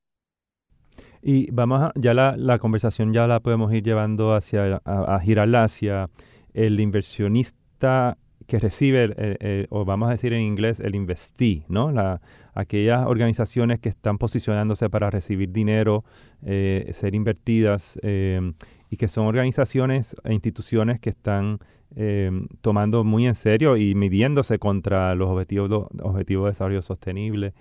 Y 1.21 1.49
vamos 1.51 1.81
a, 1.81 1.91
ya 1.95 2.13
la, 2.13 2.35
la, 2.37 2.59
conversación 2.59 3.13
ya 3.13 3.27
la 3.27 3.39
podemos 3.39 3.73
ir 3.73 3.83
llevando 3.83 4.33
hacia, 4.35 4.81
a, 4.83 5.15
a 5.15 5.19
girarla 5.21 5.63
hacia 5.63 6.05
el 6.53 6.79
inversionista 6.79 8.17
que 8.47 8.59
recibe, 8.59 9.03
el, 9.03 9.67
o 9.69 9.85
vamos 9.85 10.07
a 10.07 10.11
decir 10.11 10.33
en 10.33 10.41
inglés, 10.41 10.79
el 10.79 10.95
investee, 10.95 11.63
¿no? 11.67 11.91
La, 11.91 12.21
aquellas 12.53 13.05
organizaciones 13.07 13.79
que 13.79 13.89
están 13.89 14.17
posicionándose 14.17 14.89
para 14.89 15.09
recibir 15.09 15.51
dinero, 15.51 16.03
eh, 16.43 16.89
ser 16.93 17.15
invertidas, 17.15 17.99
eh, 18.03 18.53
y 18.89 18.97
que 18.97 19.07
son 19.07 19.25
organizaciones 19.25 20.15
e 20.23 20.33
instituciones 20.33 20.99
que 20.99 21.09
están 21.09 21.59
eh, 21.95 22.31
tomando 22.61 23.03
muy 23.03 23.25
en 23.25 23.35
serio 23.35 23.75
y 23.77 23.95
midiéndose 23.95 24.59
contra 24.59 25.15
los 25.15 25.29
objetivos, 25.29 25.89
de 25.89 26.37
desarrollo 26.37 26.81
sostenible. 26.81 27.53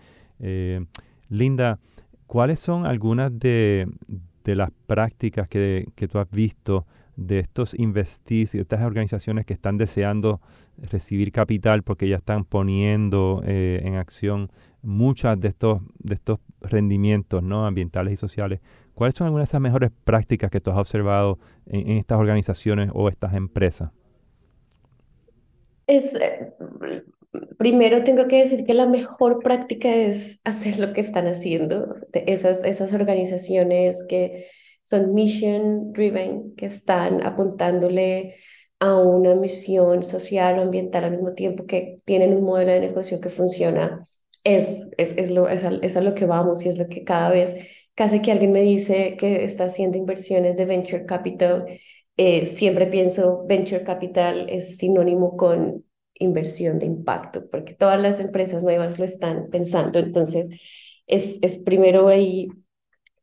Linda, 1.29 1.79
¿cuáles 2.27 2.61
son 2.61 2.85
algunas 2.85 3.39
de, 3.39 3.89
de 4.45 4.55
las 4.55 4.71
prácticas 4.87 5.49
que, 5.49 5.87
que 5.95 6.09
tú 6.09 6.19
has 6.19 6.31
visto? 6.31 6.87
De 7.17 7.39
estos 7.39 7.75
investees 7.75 8.55
y 8.55 8.59
de 8.59 8.63
estas 8.63 8.83
organizaciones 8.83 9.45
que 9.45 9.53
están 9.53 9.77
deseando 9.77 10.41
recibir 10.79 11.33
capital 11.33 11.83
porque 11.83 12.09
ya 12.09 12.17
están 12.17 12.45
poniendo 12.45 13.43
eh, 13.47 13.81
en 13.85 13.97
acción 13.97 14.51
muchas 14.83 15.39
de 15.39 15.49
estos, 15.49 15.83
de 15.99 16.15
estos 16.15 16.39
rendimientos 16.61 17.43
¿no? 17.43 17.67
ambientales 17.67 18.15
y 18.15 18.17
sociales. 18.17 18.61
¿Cuáles 18.95 19.15
son 19.15 19.27
algunas 19.27 19.49
de 19.49 19.51
esas 19.51 19.61
mejores 19.61 19.91
prácticas 20.05 20.51
que 20.51 20.61
tú 20.61 20.71
has 20.71 20.79
observado 20.79 21.39
en, 21.67 21.91
en 21.91 21.97
estas 21.99 22.19
organizaciones 22.19 22.91
o 22.93 23.09
estas 23.09 23.35
empresas? 23.35 23.91
Es, 25.87 26.15
eh, 26.15 26.55
primero 27.59 28.05
tengo 28.05 28.29
que 28.29 28.39
decir 28.39 28.65
que 28.65 28.75
la 28.75 28.87
mejor 28.87 29.41
práctica 29.41 29.95
es 29.95 30.41
hacer 30.45 30.79
lo 30.79 30.93
que 30.93 31.01
están 31.01 31.27
haciendo. 31.27 31.95
Esas, 32.13 32.65
esas 32.65 32.93
organizaciones 32.93 34.05
que 34.09 34.47
son 34.83 35.15
mission 35.15 35.93
driven, 35.93 36.55
que 36.57 36.67
están 36.67 37.25
apuntándole 37.25 38.37
a 38.81 38.97
una 38.97 39.35
misión 39.35 40.03
social 40.03 40.59
o 40.59 40.63
ambiental 40.63 41.05
al 41.05 41.13
mismo 41.13 41.35
tiempo 41.35 41.67
que 41.67 42.01
tienen 42.05 42.35
un 42.35 42.43
modelo 42.43 42.73
de 42.73 42.81
negocio 42.81 43.21
que 43.21 43.29
funciona. 43.29 44.07
Es, 44.45 44.89
es, 44.99 45.15
es, 45.17 45.31
lo, 45.31 45.49
es, 45.49 45.63
a, 45.65 45.71
es 45.83 45.95
lo 45.97 46.15
que 46.15 46.27
vamos 46.27 46.65
y 46.65 46.69
es 46.69 46.79
lo 46.79 46.89
que 46.89 47.05
cada 47.05 47.31
vez, 47.31 47.55
casi 47.95 48.21
que 48.21 48.33
alguien 48.33 48.51
me 48.53 48.63
dice 48.63 49.17
que 49.17 49.45
está 49.45 49.65
haciendo 49.67 49.99
inversiones 49.99 50.57
de 50.57 50.65
venture 50.67 51.07
capital, 51.07 51.67
eh, 52.17 52.47
siempre 52.47 52.87
pienso 52.87 53.45
venture 53.47 53.85
capital 53.85 54.47
es 54.51 54.77
sinónimo 54.79 55.37
con 55.37 55.85
inversión 56.15 56.79
de 56.79 56.87
impacto, 56.87 57.49
porque 57.51 57.75
todas 57.75 58.01
las 58.01 58.21
empresas 58.21 58.63
nuevas 58.65 58.99
lo 58.99 59.05
están 59.05 59.49
pensando. 59.51 59.99
Entonces, 59.99 60.49
es, 61.07 61.39
es 61.43 61.59
primero 61.59 62.09
ahí 62.09 62.49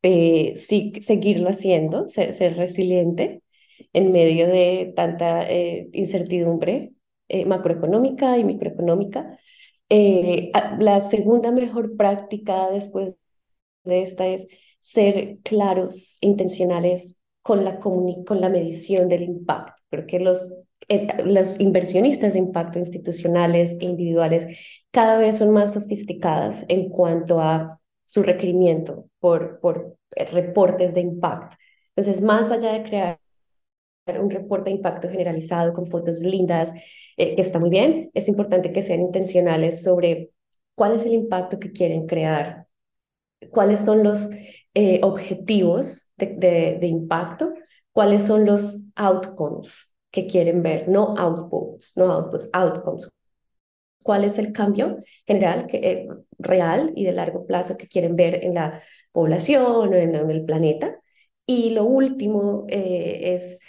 eh, 0.03 0.53
sí, 0.55 0.93
seguirlo 1.01 1.49
haciendo, 1.49 2.07
ser, 2.09 2.33
ser, 2.33 2.57
resiliente 2.57 3.43
en 3.93 4.11
medio 4.11 4.47
de 4.47 4.93
tanta 4.95 5.49
eh, 5.49 5.89
incertidumbre 5.93 6.93
eh, 7.27 7.45
macroeconómica 7.45 8.37
y 8.37 8.43
microeconómica. 8.43 9.37
Eh, 9.89 10.51
la 10.79 11.01
segunda 11.01 11.51
mejor 11.51 11.97
práctica 11.97 12.69
después 12.69 13.15
de 13.83 14.01
esta 14.03 14.27
es 14.27 14.47
ser 14.79 15.39
claros, 15.43 16.17
intencionales 16.21 17.17
con 17.41 17.65
la, 17.65 17.79
con 17.79 18.41
la 18.41 18.49
medición 18.49 19.07
del 19.09 19.23
impacto. 19.23 19.81
Creo 19.89 20.05
que 20.07 20.19
los, 20.19 20.53
los 21.25 21.59
inversionistas 21.59 22.33
de 22.33 22.39
impacto 22.39 22.79
institucionales 22.79 23.77
e 23.79 23.85
individuales 23.85 24.47
cada 24.91 25.17
vez 25.17 25.37
son 25.37 25.51
más 25.51 25.73
sofisticadas 25.73 26.65
en 26.67 26.89
cuanto 26.89 27.41
a 27.41 27.78
su 28.09 28.23
requerimiento 28.23 29.05
por, 29.19 29.59
por 29.59 29.95
reportes 30.33 30.95
de 30.95 31.01
impacto. 31.01 31.57
Entonces, 31.95 32.23
más 32.23 32.49
allá 32.49 32.73
de 32.73 32.81
crear 32.81 33.19
un 34.19 34.31
reporte 34.31 34.71
de 34.71 34.77
impacto 34.77 35.09
generalizado 35.09 35.73
con 35.73 35.85
fotos 35.85 36.21
lindas, 36.21 36.71
eh, 37.17 37.35
que 37.35 37.41
está 37.41 37.59
muy 37.59 37.69
bien, 37.69 38.09
es 38.15 38.27
importante 38.27 38.73
que 38.73 38.81
sean 38.81 39.01
intencionales 39.01 39.83
sobre 39.83 40.31
cuál 40.73 40.93
es 40.93 41.05
el 41.05 41.13
impacto 41.13 41.59
que 41.59 41.71
quieren 41.71 42.07
crear, 42.07 42.65
cuáles 43.51 43.85
son 43.85 44.03
los 44.03 44.31
eh, 44.73 45.01
objetivos 45.03 46.09
de, 46.17 46.79
impacto, 46.81 47.53
cuáles 47.91 48.23
son 48.23 48.43
los 48.43 48.85
outcomes 48.95 49.93
que 50.09 50.25
quieren 50.25 50.63
ver, 50.63 50.89
no 50.89 51.13
outputs, 51.15 51.93
no 51.95 52.11
outputs, 52.11 52.49
outcomes, 52.53 53.07
cuál 54.03 54.23
es 54.23 54.37
el 54.37 54.51
cambio 54.51 54.97
general, 55.25 55.67
que, 55.67 55.77
eh, 55.77 56.07
real 56.37 56.91
y 56.95 57.05
de 57.05 57.11
largo 57.13 57.45
plazo 57.45 57.77
que 57.77 57.87
quieren 57.87 58.15
ver 58.15 58.43
en 58.43 58.55
la 58.55 58.81
población 59.11 59.63
o 59.65 59.85
en, 59.85 60.15
en 60.15 60.29
el 60.29 60.45
planeta. 60.45 60.99
Y 61.45 61.71
lo 61.71 61.83
último 61.85 62.65
eh, 62.69 63.33
es 63.33 63.59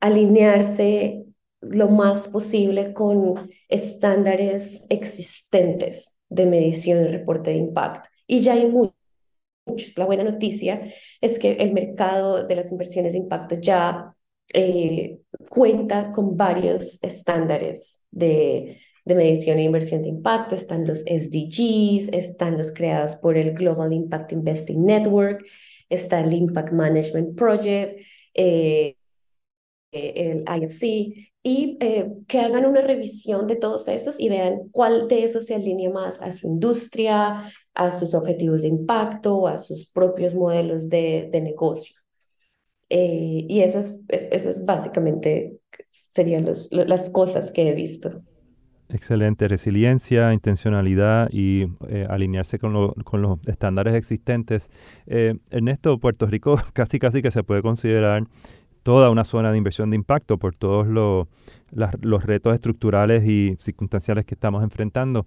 alinearse 0.00 1.24
lo 1.60 1.88
más 1.88 2.28
posible 2.28 2.92
con 2.92 3.50
estándares 3.68 4.82
existentes 4.88 6.16
de 6.28 6.46
medición 6.46 7.04
y 7.04 7.08
reporte 7.08 7.50
de 7.50 7.56
impacto. 7.56 8.08
Y 8.26 8.40
ya 8.40 8.52
hay 8.54 8.66
muchos. 8.66 8.94
La 9.96 10.04
buena 10.04 10.22
noticia 10.22 10.92
es 11.20 11.38
que 11.38 11.52
el 11.54 11.72
mercado 11.72 12.46
de 12.46 12.54
las 12.54 12.70
inversiones 12.70 13.14
de 13.14 13.18
impacto 13.18 13.56
ya 13.56 14.14
eh, 14.54 15.18
cuenta 15.48 16.12
con 16.12 16.36
varios 16.36 17.02
estándares 17.02 18.00
de, 18.12 18.80
de 19.06 19.14
medición 19.14 19.58
e 19.58 19.62
inversión 19.62 20.02
de 20.02 20.08
impacto. 20.08 20.54
Están 20.54 20.86
los 20.86 21.00
SDGs, 21.00 22.10
están 22.12 22.58
los 22.58 22.72
creados 22.72 23.16
por 23.16 23.38
el 23.38 23.54
Global 23.54 23.92
Impact 23.94 24.32
Investing 24.32 24.84
Network, 24.84 25.46
está 25.88 26.20
el 26.20 26.34
Impact 26.34 26.72
Management 26.72 27.36
Project, 27.38 28.00
eh, 28.34 28.96
el 29.92 30.44
IFC, 30.46 31.32
y 31.42 31.78
eh, 31.80 32.12
que 32.26 32.40
hagan 32.40 32.66
una 32.66 32.80
revisión 32.80 33.46
de 33.46 33.54
todos 33.54 33.86
esos 33.86 34.18
y 34.18 34.28
vean 34.28 34.68
cuál 34.72 35.06
de 35.06 35.22
esos 35.22 35.46
se 35.46 35.54
alinea 35.54 35.90
más 35.90 36.20
a 36.20 36.32
su 36.32 36.48
industria, 36.48 37.50
a 37.72 37.90
sus 37.92 38.14
objetivos 38.14 38.62
de 38.62 38.68
impacto, 38.68 39.46
a 39.46 39.60
sus 39.60 39.86
propios 39.86 40.34
modelos 40.34 40.88
de, 40.88 41.28
de 41.30 41.40
negocio. 41.40 41.96
Eh, 42.88 43.46
y 43.48 43.60
esas, 43.60 44.00
esas 44.08 44.64
básicamente 44.64 45.58
serían 45.88 46.44
los, 46.44 46.68
las 46.72 47.08
cosas 47.10 47.52
que 47.52 47.68
he 47.68 47.72
visto. 47.72 48.22
Excelente, 48.88 49.48
resiliencia, 49.48 50.32
intencionalidad 50.32 51.28
y 51.32 51.66
eh, 51.88 52.06
alinearse 52.08 52.58
con, 52.58 52.92
con, 52.92 53.22
los 53.22 53.38
estándares 53.46 53.94
existentes. 53.94 54.70
Eh, 55.06 55.34
Ernesto, 55.50 55.98
Puerto 55.98 56.26
Rico 56.26 56.56
casi 56.72 56.98
casi 56.98 57.20
que 57.20 57.30
se 57.30 57.42
puede 57.42 57.62
considerar 57.62 58.24
toda 58.84 59.10
una 59.10 59.24
zona 59.24 59.50
de 59.50 59.58
inversión 59.58 59.90
de 59.90 59.96
impacto 59.96 60.38
por 60.38 60.56
todos 60.56 60.86
los, 60.86 61.26
los 62.00 62.24
retos 62.24 62.54
estructurales 62.54 63.24
y 63.28 63.56
circunstanciales 63.58 64.24
que 64.24 64.34
estamos 64.34 64.62
enfrentando. 64.62 65.26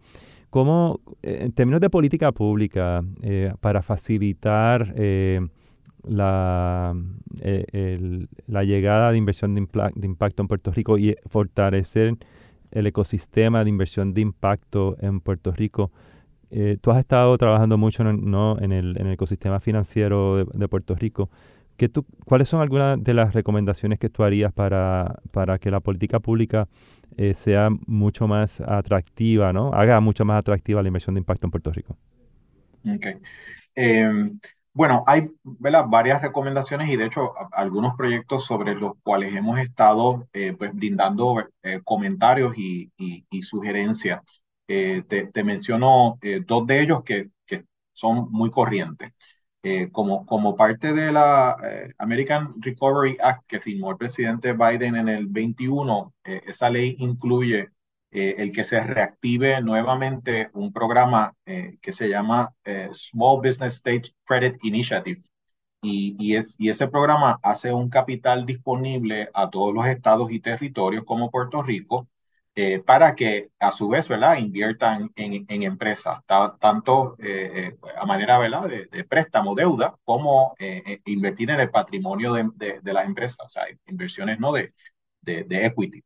¿Cómo, 0.50 1.02
en 1.22 1.52
términos 1.52 1.82
de 1.82 1.90
política 1.90 2.32
pública, 2.32 3.04
para 3.60 3.82
facilitar 3.82 4.96
la, 6.04 6.96
eh, 7.42 8.26
la 8.48 8.64
llegada 8.64 9.12
de 9.12 9.18
inversión 9.18 9.56
de, 9.56 9.62
impacto 9.62 10.42
en 10.42 10.48
Puerto 10.48 10.72
Rico 10.72 10.98
y 10.98 11.16
fortalecer 11.28 12.16
el 12.72 12.88
ecosistema 12.88 13.64
de 13.64 13.70
inversión 13.70 14.14
de 14.14 14.22
impacto 14.22 14.98
en 15.02 15.20
Puerto 15.20 15.52
Rico. 15.52 15.92
Eh, 16.52 16.78
tú 16.82 16.92
has 16.92 17.00
estado 17.00 17.38
trabajando 17.38 17.78
mucho 17.78 18.04
¿no? 18.04 18.58
en, 18.60 18.72
el, 18.72 18.98
en 18.98 19.08
el 19.08 19.14
ecosistema 19.14 19.60
financiero 19.60 20.46
de, 20.46 20.68
Puerto 20.68 20.96
Rico. 20.96 21.30
¿Qué 21.78 21.90
tú, 21.90 22.06
¿Cuáles 22.26 22.50
son 22.50 22.62
algunas 22.62 23.02
de 23.02 23.14
las 23.14 23.34
recomendaciones 23.34 24.00
que 24.00 24.10
tú 24.10 24.24
harías 24.24 24.52
para, 24.52 25.20
para 25.32 25.60
que 25.60 25.72
la 25.72 25.80
política 25.80 26.20
pública 26.20 26.68
eh, 27.18 27.34
sea 27.34 27.70
mucho 27.88 28.28
más 28.28 28.62
atractiva, 28.62 29.54
¿no? 29.54 29.72
haga 29.74 30.00
mucho 30.00 30.26
más 30.26 30.40
atractiva 30.40 30.82
la 30.82 30.88
inversión 30.88 31.16
de 31.16 31.20
impacto 31.20 31.48
en 31.48 31.52
Puerto 31.52 31.72
Rico? 31.72 31.98
Okay. 32.84 33.16
Em, 33.76 34.40
bueno, 34.80 35.04
hay 35.08 35.30
varias 35.44 36.22
recomendaciones 36.22 36.88
y 36.88 36.96
de 36.96 37.04
hecho 37.08 37.34
algunos 37.52 37.98
proyectos 37.98 38.46
sobre 38.46 38.76
los 38.76 38.94
cuales 39.04 39.36
hemos 39.36 39.60
estado 39.60 40.26
eh, 40.32 40.56
pues, 40.58 40.74
brindando 40.74 41.46
eh, 41.64 41.82
comentarios 41.84 42.58
y, 42.58 42.90
sugerencias. 43.42 44.22
Eh, 44.70 45.04
te, 45.34 45.44
menciono 45.44 46.18
dos 46.48 46.66
de 46.66 46.82
ellos 46.82 47.04
que, 47.04 47.30
que 47.46 47.66
son 47.92 48.32
muy 48.32 48.50
corrientes. 48.50 49.12
como, 49.92 50.26
como 50.26 50.56
parte 50.56 50.94
de 50.94 51.12
la 51.12 51.58
American 51.98 52.54
Recovery 52.62 53.18
Act 53.22 53.48
que 53.48 53.60
firmó 53.60 53.92
el 53.92 53.98
presidente 53.98 54.54
Biden 54.54 54.96
en 54.96 55.10
el 55.10 55.28
21, 55.28 56.14
esa 56.24 56.70
ley 56.70 56.96
incluye 57.00 57.70
eh, 58.12 58.36
el 58.40 58.52
que 58.52 58.64
se 58.64 58.80
reactive 58.82 59.62
nuevamente 59.62 60.50
un 60.54 60.74
programa 60.74 61.36
eh, 61.46 61.78
que 61.82 61.92
se 61.94 62.10
llama 62.10 62.54
eh, 62.64 62.90
Small 62.92 63.38
Business 63.38 63.76
State 63.76 64.10
Credit 64.26 64.58
Initiative. 64.64 65.22
Y, 65.82 66.16
y, 66.20 66.36
es, 66.36 66.56
y 66.60 66.70
ese 66.70 66.88
programa 66.88 67.40
hace 67.44 67.72
un 67.74 67.90
capital 67.90 68.46
disponible 68.46 69.30
a 69.34 69.50
todos 69.50 69.74
los 69.74 69.86
estados 69.88 70.32
y 70.32 70.40
territorios 70.42 71.06
como 71.06 71.32
Puerto 71.32 71.64
Rico 71.64 72.08
para 72.86 73.16
que 73.16 73.52
a 73.60 73.72
su 73.72 73.88
vez 73.88 74.10
¿verdad? 74.10 74.38
inviertan 74.38 75.10
en, 75.16 75.46
en 75.48 75.64
empresas, 75.64 76.20
tanto 76.60 77.16
a 77.98 78.06
manera. 78.06 78.38
De, 78.68 78.88
de, 78.92 79.04
préstamo, 79.06 79.56
deuda, 79.56 79.96
como 80.04 80.56
invertir 81.06 81.52
en 81.52 81.62
el 81.62 81.70
patrimonio 81.70 82.34
de, 82.34 82.50
de, 82.56 82.80
de, 82.82 82.94
las 82.94 83.06
empresas, 83.06 83.40
o 83.46 83.50
sea, 83.50 83.64
inversiones 83.88 84.40
no 84.42 84.52
de, 84.52 84.74
de, 85.22 85.66
equity. 85.66 86.04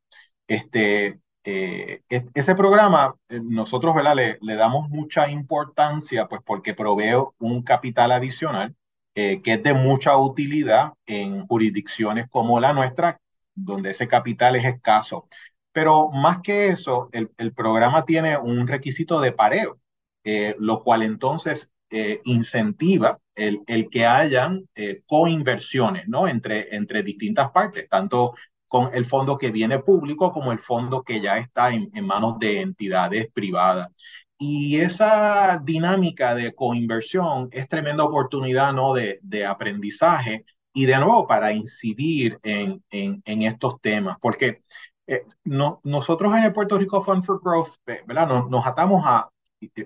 Este, 0.47 1.19
eh, 1.45 2.01
ese 2.09 2.55
programa, 2.55 3.15
eh, 3.27 3.39
nosotros 3.43 3.95
Le, 4.15 4.55
damos 4.55 4.89
mucha 4.89 5.29
importancia, 5.29 6.27
pues 6.27 6.41
porque 6.45 6.73
provee 6.73 7.15
un 7.39 7.63
capital 7.63 8.11
adicional 8.11 8.75
eh, 9.15 9.41
que 9.41 9.53
es 9.53 9.63
de 9.63 9.73
mucha 9.73 10.17
utilidad 10.17 10.93
en 11.05 11.45
jurisdicciones 11.47 12.27
como 12.29 12.59
la 12.59 12.73
nuestra, 12.73 13.19
donde 13.55 13.91
ese 13.91 14.07
capital 14.07 14.55
es 14.55 14.65
escaso. 14.65 15.27
Pero 15.71 16.09
más 16.11 16.39
que 16.41 16.67
eso, 16.67 17.09
el, 17.11 17.31
el 17.37 17.53
programa 17.53 18.05
tiene 18.05 18.37
un 18.37 18.67
requisito 18.67 19.19
de 19.19 19.31
pareo, 19.31 19.79
lo 20.59 20.83
cual 20.83 21.03
entonces 21.03 21.69
incentiva 22.23 23.19
el, 23.35 23.61
el, 23.67 23.89
que 23.89 24.05
hayan 24.05 24.67
coinversiones 25.05 26.07
¿no? 26.07 26.27
entre, 26.27 26.75
entre 26.75 27.03
distintas 27.03 27.51
partes, 27.51 27.89
tanto 27.89 28.33
con 28.73 28.89
el 28.95 29.05
fondo 29.05 29.37
que 29.37 29.51
viene 29.51 29.77
público 29.77 30.31
como 30.31 30.51
el 30.51 30.57
fondo 30.57 31.03
que 31.03 31.21
ya 31.21 31.37
está 31.37 31.71
en, 31.71 31.91
manos 32.03 32.39
de 32.39 32.59
entidades 32.61 33.31
privadas. 33.31 33.89
Y 34.35 34.77
esa 34.77 35.61
dinámica 35.63 36.33
de 36.33 36.55
coinversión 36.55 37.49
es 37.51 37.69
tremenda 37.69 38.03
oportunidad 38.03 38.73
¿no? 38.73 38.95
de, 38.95 39.19
de 39.21 39.45
aprendizaje 39.45 40.43
y 40.73 40.87
de 40.87 40.97
nuevo 40.97 41.27
para 41.27 41.53
incidir 41.53 42.39
en, 42.41 42.83
en, 42.89 43.41
estos 43.43 43.79
temas, 43.79 44.17
porque 44.19 44.63
eh, 45.05 45.21
no, 45.43 45.79
nosotros 45.83 46.35
en 46.35 46.45
el 46.45 46.53
Puerto 46.53 46.75
Rico 46.75 47.03
Fund 47.03 47.23
for 47.23 47.41
Growth, 47.43 47.75
¿verdad? 47.85 48.27
Nos, 48.27 48.49
nos 48.49 48.65
atamos 48.65 49.03
a, 49.05 49.29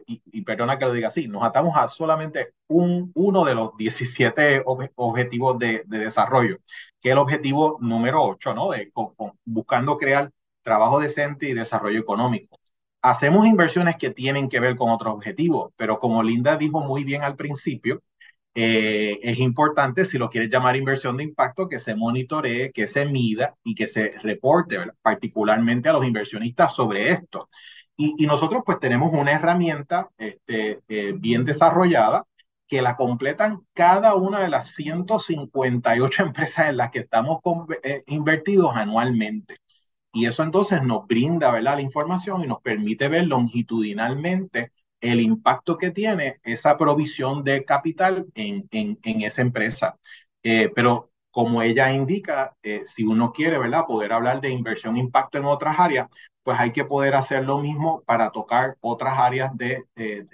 y, 0.05 0.41
perdona 0.41 0.77
que 0.77 0.85
lo 0.85 0.93
diga 0.93 1.09
así, 1.09 1.27
nos 1.27 1.43
atamos 1.43 1.77
a 1.77 1.87
solamente 1.87 2.53
un, 2.67 3.11
uno 3.15 3.45
de 3.45 3.55
los 3.55 3.75
17 3.77 4.63
objetivos 4.65 5.59
de, 5.59 5.83
de, 5.85 5.99
desarrollo, 5.99 6.57
que 7.01 7.09
es 7.09 7.13
el 7.13 7.17
objetivo 7.19 7.77
número 7.81 8.23
8, 8.23 8.53
¿no? 8.53 8.71
De, 8.71 8.91
buscando 9.45 9.97
crear 9.97 10.31
trabajo 10.61 10.99
decente 10.99 11.49
y 11.49 11.53
desarrollo 11.53 11.99
económico. 11.99 12.59
Hacemos 13.01 13.45
inversiones 13.45 13.95
que 13.97 14.11
tienen 14.11 14.49
que 14.49 14.59
ver 14.59 14.75
con 14.75 14.89
otros 14.91 15.13
objetivos, 15.13 15.71
pero 15.77 15.99
como 15.99 16.23
Linda 16.23 16.57
dijo 16.57 16.81
muy 16.81 17.03
bien 17.03 17.23
al 17.23 17.35
principio, 17.35 18.01
eh, 18.59 19.19
es 19.21 19.37
importante, 19.37 20.03
si 20.03 20.17
lo 20.17 20.31
quieres 20.31 20.49
llamar 20.49 20.75
inversión 20.75 21.15
de 21.15 21.23
impacto, 21.23 21.69
que 21.69 21.79
se 21.79 21.93
monitoree, 21.93 22.71
que 22.71 22.87
se 22.87 23.05
mida 23.05 23.55
y 23.63 23.75
que 23.75 23.87
se 23.87 24.13
reporte, 24.23 24.79
particularmente 25.03 25.89
a 25.89 25.93
los 25.93 26.03
inversionistas 26.03 26.73
sobre 26.73 27.11
esto. 27.11 27.49
Y, 27.99 28.27
nosotros 28.27 28.61
pues 28.63 28.79
tenemos 28.79 29.11
una 29.11 29.31
herramienta 29.31 30.09
este, 30.19 30.81
eh, 30.87 31.13
bien 31.17 31.43
desarrollada 31.45 32.25
que 32.67 32.81
la 32.83 32.95
completan 32.95 33.61
cada 33.73 34.13
una 34.13 34.39
de 34.39 34.49
las 34.49 34.67
158 34.75 36.23
empresas 36.23 36.69
en 36.69 36.77
las 36.77 36.91
que 36.91 36.99
estamos 36.99 37.39
eh, 37.83 38.03
invertidos 38.05 38.75
anualmente. 38.75 39.57
Y 40.13 40.25
eso 40.27 40.43
entonces 40.43 40.83
nos 40.83 41.07
brinda 41.07 41.51
¿verdad? 41.51 41.75
la 41.75 41.81
información 41.81 42.43
y 42.43 42.47
nos 42.47 42.61
permite 42.61 43.07
ver 43.07 43.25
longitudinalmente 43.25 44.71
el 45.01 45.19
impacto 45.19 45.77
que 45.77 45.91
tiene 45.91 46.39
esa 46.43 46.77
provisión 46.77 47.43
de 47.43 47.65
capital 47.65 48.27
en, 48.35 48.67
en, 48.71 48.99
en 49.03 49.21
esa 49.21 49.41
empresa. 49.41 49.97
Eh, 50.43 50.71
pero 50.75 51.11
como 51.31 51.61
ella 51.61 51.91
indica, 51.93 52.55
si 52.83 53.03
uno 53.03 53.31
quiere 53.31 53.59
¿verdad? 53.59 53.85
poder 53.85 54.11
hablar 54.11 54.41
de 54.41 54.49
inversión 54.49 54.97
impacto 54.97 55.37
en 55.37 55.45
otras 55.45 55.79
áreas, 55.79 56.07
pues 56.47 56.57
hay 56.61 56.71
que 56.71 56.85
poder 56.85 57.13
hacer 57.13 57.43
lo 57.43 57.57
mismo 57.59 58.03
para 58.05 58.31
tocar 58.31 58.77
otras 58.79 59.19
áreas 59.19 59.51
de, 59.57 59.83
de, 59.95 60.25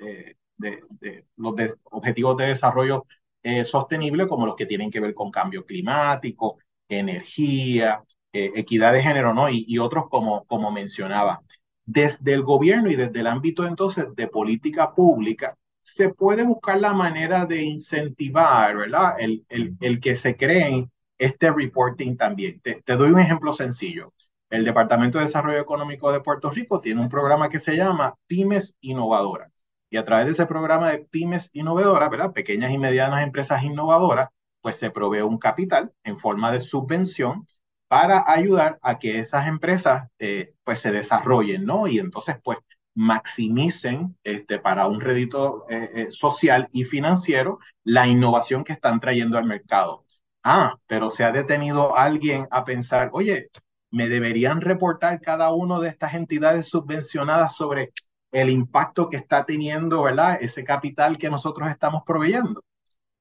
de, 1.00 1.26
los 1.38 1.56
objetivos 1.86 2.38
de 2.38 2.46
desarrollo 2.50 3.08
eh, 3.42 3.66
sostenible, 3.66 4.28
como 4.28 4.46
los 4.46 4.56
que 4.56 4.68
tienen 4.68 4.92
que 4.92 5.00
ver 5.00 5.16
con 5.16 5.32
cambio 5.32 5.66
climático, 5.66 6.60
energía, 6.88 8.04
eh, 8.32 8.52
equidad 8.56 8.94
de 8.94 9.02
género, 9.02 9.34
¿no? 9.34 9.50
Y, 9.50 9.66
y, 9.68 9.80
otros 9.80 10.08
como, 10.08 10.46
como 10.46 10.70
mencionaba. 10.70 11.42
Desde 11.84 12.34
el 12.34 12.44
gobierno 12.44 12.92
y 12.92 12.96
desde 12.96 13.22
el 13.22 13.26
ámbito 13.28 13.66
entonces 13.66 14.06
de 14.16 14.28
política 14.28 14.94
pública, 14.94 15.58
se 15.82 16.10
puede 16.10 16.44
buscar 16.44 16.80
la 16.80 16.94
manera 16.94 17.46
de 17.48 17.64
incentivar, 17.64 18.78
¿verdad? 18.78 19.16
El, 19.20 19.46
el, 19.50 19.76
el 19.82 20.00
que 20.00 20.16
se 20.16 20.38
creen 20.38 20.92
este 21.18 21.52
reporting 21.52 22.18
también. 22.18 22.60
Te, 22.62 22.84
te 22.84 22.94
doy 22.98 23.10
un 23.12 23.20
ejemplo 23.20 23.52
sencillo. 23.52 24.14
El 24.54 24.66
Departamento 24.66 25.18
de 25.18 25.24
Desarrollo 25.24 25.58
Económico 25.60 26.12
de 26.12 26.20
Puerto 26.22 26.52
Rico 26.52 26.80
tiene 26.80 27.02
un 27.02 27.10
programa 27.10 27.50
que 27.50 27.58
se 27.58 27.76
llama 27.76 28.14
Pymes 28.28 28.78
Innovadoras. 28.82 29.52
Y 29.90 29.98
a 29.98 30.06
través 30.06 30.28
de 30.28 30.34
ese 30.34 30.46
programa 30.46 30.92
de 30.92 31.00
Pymes 31.00 31.50
Innovadoras, 31.54 32.08
¿verdad? 32.12 32.34
Pequeñas 32.34 32.72
y 32.72 32.78
medianas 32.78 33.24
empresas 33.24 33.64
innovadoras, 33.64 34.30
pues 34.62 34.76
se 34.76 34.92
provee 34.92 35.22
un 35.22 35.40
capital 35.40 35.92
en 36.04 36.18
forma 36.18 36.52
de 36.52 36.62
subvención 36.62 37.48
para 37.88 38.24
ayudar 38.28 38.78
a 38.84 39.00
que 39.00 39.18
esas 39.18 39.48
empresas 39.48 40.08
eh, 40.20 40.54
pues 40.64 40.80
se 40.82 40.92
desarrollen, 40.92 41.66
¿no? 41.66 41.88
Y 41.88 41.98
entonces 41.98 42.36
pues 42.44 42.60
maximicen 42.94 44.16
este, 44.24 44.60
para 44.60 44.86
un 44.86 45.02
rédito 45.02 45.66
eh, 45.68 45.90
eh, 45.96 46.12
social 46.12 46.70
y 46.72 46.86
financiero 46.86 47.58
la 47.84 48.06
innovación 48.06 48.64
que 48.64 48.74
están 48.74 49.00
trayendo 49.00 49.40
al 49.40 49.46
mercado. 49.46 50.06
Ah, 50.44 50.76
pero 50.86 51.10
se 51.10 51.24
ha 51.24 51.32
detenido 51.32 51.98
alguien 51.98 52.48
a 52.52 52.64
pensar, 52.66 53.10
oye, 53.14 53.50
me 53.94 54.10
deberían 54.10 54.60
reportar 54.60 55.22
cada 55.22 55.54
una 55.54 55.80
de 55.80 55.88
estas 55.88 56.16
entidades 56.16 56.68
subvencionadas 56.68 57.56
sobre 57.56 57.92
el 58.32 58.50
impacto 58.50 59.08
que 59.08 59.18
está 59.18 59.46
teniendo, 59.46 60.02
¿verdad? 60.02 60.40
Ese 60.42 60.64
capital 60.64 61.20
que 61.20 61.30
nosotros 61.30 61.70
estamos 61.70 62.02
proveyendo. 62.04 62.64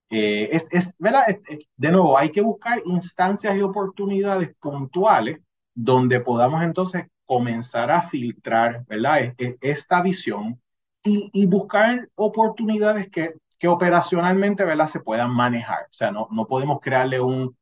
Eh, 0.09 0.49
es, 0.51 0.69
es, 0.71 0.95
¿verdad? 0.99 1.25
De 1.77 1.91
nuevo, 1.93 2.17
hay 2.17 2.33
que 2.33 2.41
buscar 2.41 2.81
instancias 2.87 3.55
y 3.55 3.61
oportunidades 3.61 4.55
puntuales 4.59 5.41
donde 5.75 6.21
podamos 6.21 6.63
entonces 6.63 7.07
comenzar 7.27 7.91
a 7.91 8.09
filtrar, 8.09 8.87
¿verdad? 8.87 9.35
Esta 9.61 10.01
visión 10.01 10.59
y, 11.05 11.29
y 11.35 11.45
buscar 11.45 12.09
oportunidades 12.15 13.11
que, 13.11 13.35
que 13.59 13.69
operacionalmente, 13.69 14.65
¿verdad? 14.65 14.89
Se 14.89 15.01
puedan 15.01 15.33
manejar. 15.33 15.83
O 15.83 15.93
sea, 15.93 16.11
no, 16.11 16.29
no 16.31 16.47
podemos 16.47 16.81
crearle 16.81 17.21
un 17.21 17.55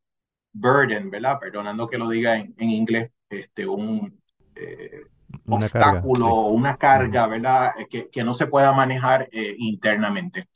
burden, 0.53 1.11
¿verdad? 1.11 1.39
Perdonando 1.41 1.87
que 1.87 1.99
lo 1.99 2.09
diga 2.09 2.37
en, 2.37 2.55
en 2.59 2.71
inglés, 2.71 3.11
este, 3.29 3.67
un 3.67 4.21
eh, 4.55 5.03
una 5.47 5.67
obstáculo, 5.67 6.25
carga, 6.25 6.47
una 6.49 6.77
carga, 6.77 7.27
¿verdad? 7.27 7.73
Que, 7.89 8.09
que, 8.11 8.25
no 8.25 8.35
se 8.35 8.47
pueda 8.47 8.73
manejar 8.73 9.29
eh, 9.33 9.55
internamente 9.59 10.49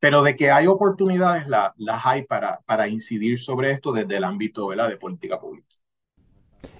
pero 0.00 0.22
de 0.22 0.34
que 0.34 0.50
hay 0.50 0.66
oportunidades, 0.66 1.46
la, 1.46 1.74
las 1.76 2.04
hay 2.04 2.24
para, 2.24 2.60
para 2.64 2.88
incidir 2.88 3.38
sobre 3.38 3.70
esto 3.70 3.92
desde 3.92 4.16
el 4.16 4.24
ámbito 4.24 4.66
¿verdad? 4.66 4.88
de 4.88 4.96
política 4.96 5.38
pública. 5.38 5.68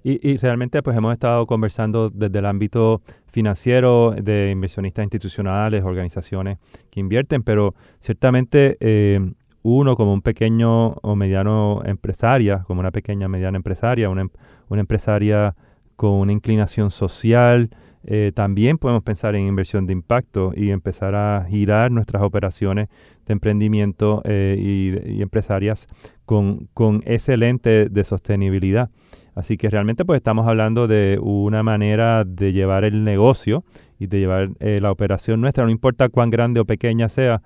Y, 0.02 0.26
y, 0.26 0.38
realmente 0.38 0.83
pues 0.83 0.96
hemos 0.96 1.12
estado 1.12 1.46
conversando 1.46 2.09
desde 2.09 2.38
el 2.38 2.46
ámbito 2.46 3.02
financiero 3.30 4.12
de 4.12 4.50
inversionistas 4.50 5.04
institucionales, 5.04 5.85
organizaciones 5.85 6.59
que 6.90 7.00
invierten, 7.00 7.42
pero 7.42 7.74
ciertamente 7.98 8.78
eh, 8.80 9.20
uno 9.62 9.96
como 9.96 10.12
un 10.12 10.23
pequeño 10.23 10.92
o 11.03 11.16
mediano 11.16 11.83
empresaria, 11.85 12.64
como 12.66 12.81
una 12.81 12.90
pequeña 12.90 13.29
mediana 13.29 13.57
empresaria, 13.57 14.09
una, 14.09 14.29
una 14.68 14.81
empresaria 14.81 15.55
con 15.96 16.12
una 16.12 16.33
inclinación 16.33 16.90
social, 16.90 17.70
eh, 18.05 18.33
también 18.35 18.79
podemos 18.79 19.03
pensar 19.03 19.35
en 19.35 19.46
inversión 19.46 19.87
de 19.87 19.92
impacto 19.92 20.53
y 20.57 20.70
empezar 20.70 21.14
a 21.14 21.44
girar 21.49 21.90
nuestras 21.90 22.23
operaciones 22.23 22.88
de 23.27 23.33
emprendimiento 23.33 24.23
eh, 24.25 24.57
y, 24.59 25.20
empresarias 25.20 25.87
con, 26.25 26.68
con 26.73 27.03
ese 27.05 27.37
lente 27.37 27.90
de 27.90 28.05
sostenibilidad. 28.05 28.88
Así 29.35 29.57
que 29.59 29.68
realmente 29.68 30.05
pues 30.05 30.16
estamos 30.16 30.49
hablando 30.49 30.87
de 30.88 31.18
una 31.20 31.62
manera 31.62 32.25
de 32.25 32.53
llevar 32.53 32.85
el 32.85 33.05
negocio 33.05 33.64
y 33.99 34.07
de 34.07 34.18
llevar 34.18 34.49
eh, 34.61 34.81
la 34.81 34.90
operación 34.90 35.40
nuestra, 35.42 35.64
no 35.64 35.70
importa 35.70 36.09
cuán 36.09 36.31
grande 36.31 36.61
o 36.61 36.64
pequeña 36.64 37.11
sea, 37.11 37.42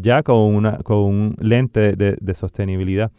ya 0.00 0.22
con, 0.22 0.54
una, 0.54 0.78
con 0.78 0.98
un 0.98 1.36
lente 1.40 1.96
de, 1.96 2.34
sostenibilidad. 2.34 3.10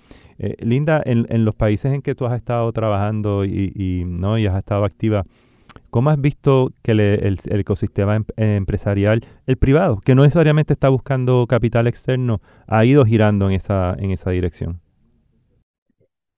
Linda, 0.59 1.01
en, 1.03 1.25
en, 1.29 1.45
los 1.45 1.55
países 1.55 1.93
en 1.93 2.01
que 2.01 2.15
tú 2.15 2.25
has 2.25 2.35
estado 2.35 2.71
trabajando 2.71 3.45
y, 3.45 3.71
y, 3.75 4.05
¿no? 4.05 4.37
y 4.37 4.45
has 4.45 4.57
estado 4.57 4.85
activa, 4.85 5.25
¿Cómo 5.89 6.09
has 6.09 6.19
visto 6.19 6.73
que 6.83 6.91
el, 6.91 7.39
ecosistema 7.45 8.15
em, 8.15 8.25
empresarial, 8.37 9.21
el 9.45 9.57
privado, 9.57 9.99
que 10.03 10.15
no 10.15 10.23
necesariamente 10.23 10.73
está 10.73 10.89
buscando 10.89 11.45
capital 11.47 11.87
externo, 11.87 12.41
ha 12.67 12.83
ido 12.85 13.05
girando 13.05 13.49
en 13.49 13.55
esa, 13.55 13.95
en 13.97 14.11
esa 14.11 14.31
dirección? 14.31 14.81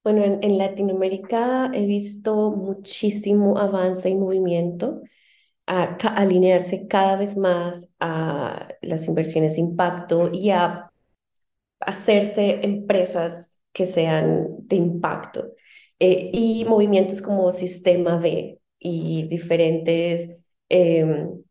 Bueno, 0.03 0.39
en, 0.41 0.57
Latinoamérica 0.57 1.71
he 1.73 1.85
visto 1.85 2.51
muchísimo 2.51 3.57
avance 3.57 4.09
y 4.09 4.15
movimiento 4.15 5.01
a, 5.69 5.95
alinearse 6.15 6.87
cada 6.87 7.15
vez 7.15 7.37
más 7.37 7.87
a 7.99 8.67
las 8.81 9.07
inversiones 9.07 9.55
de 9.55 9.61
impacto 9.61 10.31
y 10.33 10.49
a 10.49 10.91
hacerse 11.79 12.65
empresas 12.65 13.59
que 13.71 13.85
sean 13.85 14.47
de 14.67 14.75
impacto. 14.77 15.53
Eh, 15.99 16.31
y 16.33 16.65
movimientos 16.65 17.21
como 17.21 17.51
Sistema 17.51 18.17
B, 18.17 18.59
y 18.79 19.27
diferentes, 19.27 20.41
em, 20.69 21.43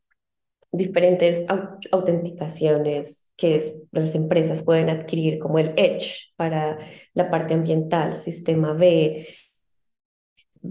diferentes 0.72 1.46
autenticaciones 1.92 3.32
que 3.36 3.62
las 3.92 4.14
empresas 4.14 4.62
pueden 4.62 4.88
adquirir, 4.90 5.38
como 5.38 5.58
el 5.58 5.74
Edge 5.76 6.32
para 6.36 6.78
la 7.14 7.30
parte 7.30 7.54
ambiental, 7.54 8.14
Sistema 8.14 8.72
B, 8.72 9.26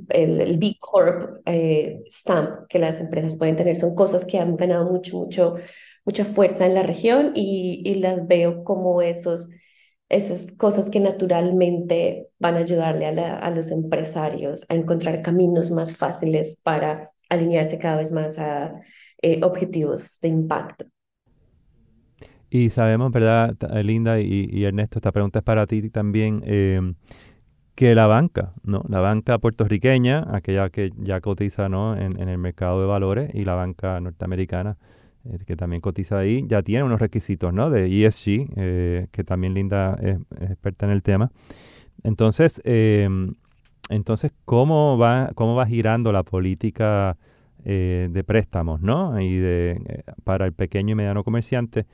el, 0.09 0.57
B 0.57 0.77
Corp 0.79 1.41
eh, 1.45 2.03
Stamp 2.09 2.67
que 2.67 2.79
las 2.79 2.99
empresas 2.99 3.37
pueden 3.37 3.55
tener. 3.55 3.75
Son 3.75 3.95
cosas 3.95 4.25
que 4.25 4.39
han 4.39 4.55
ganado 4.57 4.91
mucho, 4.91 5.17
mucho, 5.17 5.55
mucha 6.05 6.25
fuerza 6.25 6.65
en 6.65 6.73
la 6.73 6.83
región 6.83 7.31
y, 7.35 7.81
y 7.85 7.95
las 7.95 8.27
veo 8.27 8.63
como 8.63 9.01
esos 9.01 9.49
esas 10.09 10.51
cosas 10.53 10.89
que 10.89 10.99
naturalmente 10.99 12.29
van 12.39 12.55
a 12.55 12.59
ayudarle 12.59 13.07
a, 13.07 13.49
los 13.51 13.71
empresarios 13.71 14.65
a 14.69 14.75
encontrar 14.75 15.21
caminos 15.21 15.71
más 15.71 15.95
fáciles 15.95 16.59
para 16.63 17.11
alinearse 17.29 17.77
cada 17.77 17.97
vez 17.97 18.11
más 18.11 18.39
a 18.39 18.73
eh, 19.21 19.41
objetivos 19.43 20.19
de 20.21 20.29
impacto. 20.29 20.85
Y 22.49 22.69
sabemos, 22.69 23.11
¿verdad, 23.11 23.57
Linda 23.83 24.21
y, 24.21 24.63
Ernesto? 24.63 24.99
Esta 24.99 25.11
pregunta 25.11 25.39
es 25.39 25.43
para 25.43 25.67
ti 25.67 25.89
también. 25.89 26.41
Eh, 26.45 26.79
que 27.77 27.93
la 27.93 28.07
banca, 28.07 28.53
¿no? 28.63 28.81
La 28.89 29.01
banca 29.01 29.37
puertorriqueña, 29.37 30.25
aquella 30.35 30.71
que 30.71 30.89
ya 30.97 31.21
cotiza 31.21 31.69
¿no? 31.69 31.95
en, 31.95 32.19
en 32.19 32.27
el 32.27 32.39
mercado 32.39 32.81
de 32.81 32.87
valores, 32.87 33.29
y 33.35 33.45
la 33.45 33.53
banca 33.53 33.99
norteamericana, 34.01 34.77
eh, 35.25 35.37
que 35.45 35.55
también 35.55 35.79
cotiza 35.79 36.17
ahí, 36.17 36.43
ya 36.47 36.63
tiene 36.63 36.83
unos 36.83 36.99
requisitos 36.99 37.53
¿no? 37.53 37.69
de 37.69 37.85
ESG, 38.03 38.47
eh, 38.55 39.07
que 39.11 39.23
también 39.23 39.53
Linda 39.53 39.95
es, 40.01 40.17
experta 40.41 40.87
en 40.87 40.91
el 40.91 41.03
tema. 41.03 41.29
Entonces, 42.01 42.63
em, 42.65 43.35
entonces 43.91 44.33
¿cómo, 44.43 44.97
va, 44.97 45.29
¿cómo 45.35 45.53
va 45.53 45.67
girando 45.67 46.11
la 46.11 46.23
política 46.23 47.15
eh, 47.63 48.09
de 48.09 48.23
préstamos 48.23 48.81
¿no? 48.81 49.21
y 49.21 49.37
de, 49.37 50.03
para 50.23 50.47
el 50.47 50.53
pequeño 50.53 50.93
y 50.93 50.95
mediano 50.95 51.23
comerciante? 51.23 51.85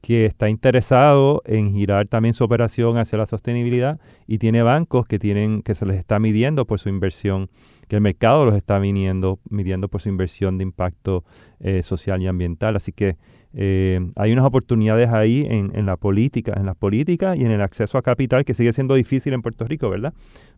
Que 0.00 0.26
está 0.26 0.48
interesado 0.48 1.42
en 1.44 1.74
girar 1.74 2.06
también 2.06 2.34
su 2.34 2.44
operación 2.44 2.98
hacia 2.98 3.18
la 3.18 3.26
sostenibilidad 3.26 4.00
y 4.26 4.38
tiene 4.38 4.62
bancos 4.62 5.06
que 5.06 5.18
tienen 5.18 5.62
que 5.62 5.74
se 5.74 5.86
les 5.86 5.98
está 5.98 6.18
midiendo 6.18 6.66
por 6.66 6.78
su 6.78 6.88
inversión, 6.88 7.50
que 7.88 7.96
el 7.96 8.02
mercado 8.02 8.44
los 8.44 8.54
está 8.54 8.78
midiendo, 8.78 9.40
midiendo 9.48 9.88
por 9.88 10.00
su 10.00 10.08
inversión 10.08 10.58
de 10.58 10.64
impacto 10.64 11.24
eh, 11.60 11.82
social 11.82 12.22
y 12.22 12.26
ambiental. 12.26 12.76
Así 12.76 12.92
que 12.92 13.16
eh, 13.54 14.00
hay 14.16 14.32
unas 14.32 14.44
oportunidades 14.44 15.08
ahí 15.10 15.46
en, 15.48 15.72
en, 15.74 15.86
la 15.86 15.96
política, 15.96 16.54
en 16.56 16.66
las 16.66 16.76
políticas 16.76 17.36
y 17.38 17.44
en 17.44 17.50
el 17.50 17.62
acceso 17.62 17.98
a 17.98 18.02
capital 18.02 18.44
que 18.44 18.54
sigue 18.54 18.72
siendo 18.72 18.94
difícil 18.94 19.32
en 19.32 19.42
Puerto 19.42 19.64
Rico, 19.64 19.90
¿verdad? 19.90 20.14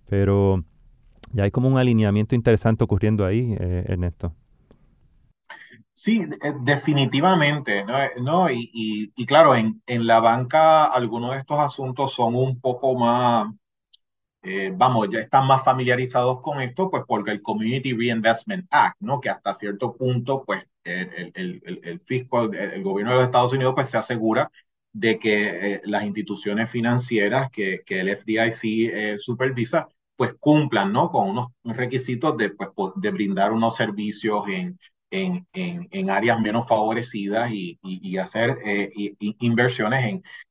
Pero 0.09 0.65
ya 1.33 1.45
hay 1.45 1.51
como 1.51 1.69
un 1.69 1.79
alineamiento 1.79 2.35
interesante 2.35 2.85
ocurriendo 2.85 3.25
ahí, 3.25 3.55
eh, 3.59 3.85
Ernesto. 3.87 4.35
Sí, 6.03 6.23
eh, 6.43 6.55
definitivamente, 6.63 7.85
¿no? 8.23 8.51
Y, 8.51 9.13
y, 9.15 9.27
claro, 9.27 9.55
en, 9.55 9.83
en, 9.87 10.07
la 10.07 10.19
banca 10.21 10.87
algunos 10.87 11.33
de 11.33 11.41
estos 11.41 11.59
asuntos 11.59 12.15
son 12.15 12.35
un 12.37 12.59
poco 12.59 12.95
más, 12.99 13.53
eh, 14.43 14.73
vamos, 14.75 15.09
ya 15.11 15.21
están 15.21 15.47
más 15.47 15.63
familiarizados 15.65 16.41
con 16.43 16.63
esto, 16.63 16.91
pues 16.91 17.03
porque 17.07 17.33
el 17.33 17.43
Community 17.43 17.93
Reinvestment 17.93 18.67
Act, 18.71 18.97
¿no? 19.01 19.21
Que 19.21 19.29
hasta 19.31 19.53
cierto 19.55 19.95
punto, 19.95 20.43
pues 20.47 20.65
el, 20.85 21.33
el, 21.35 21.63
el, 21.67 21.81
el 21.85 22.03
el, 22.09 22.83
gobierno 22.83 23.13
de 23.13 23.19
los 23.19 23.27
Estados 23.27 23.53
Unidos, 23.53 23.75
pues 23.75 23.91
se 23.91 23.99
asegura 23.99 24.51
de 24.93 25.19
que 25.19 25.75
eh, 25.75 25.83
las 25.85 26.05
instituciones 26.05 26.71
financieras 26.71 27.51
que, 27.51 27.83
que 27.85 28.01
el 28.01 28.09
FDIC 28.09 29.19
supervisa, 29.19 29.87
pues 30.17 30.35
cumplan, 30.41 30.93
¿no? 30.95 31.11
Con 31.11 31.29
unos 31.29 31.49
requisitos 31.65 32.39
de, 32.39 32.51
pues, 32.51 32.93
de 32.97 33.11
brindar 33.11 33.53
unos 33.53 33.77
servicios 33.77 34.49
en 34.49 34.79
en, 35.11 35.47
en, 35.53 35.89
en 35.91 36.11
áreas 36.11 36.41
menos 36.41 36.67
favorecidas 36.67 37.51
y, 37.53 37.79
y, 37.83 38.17
hacer 38.19 38.59
eh, 38.65 38.91
inversiones 39.19 40.05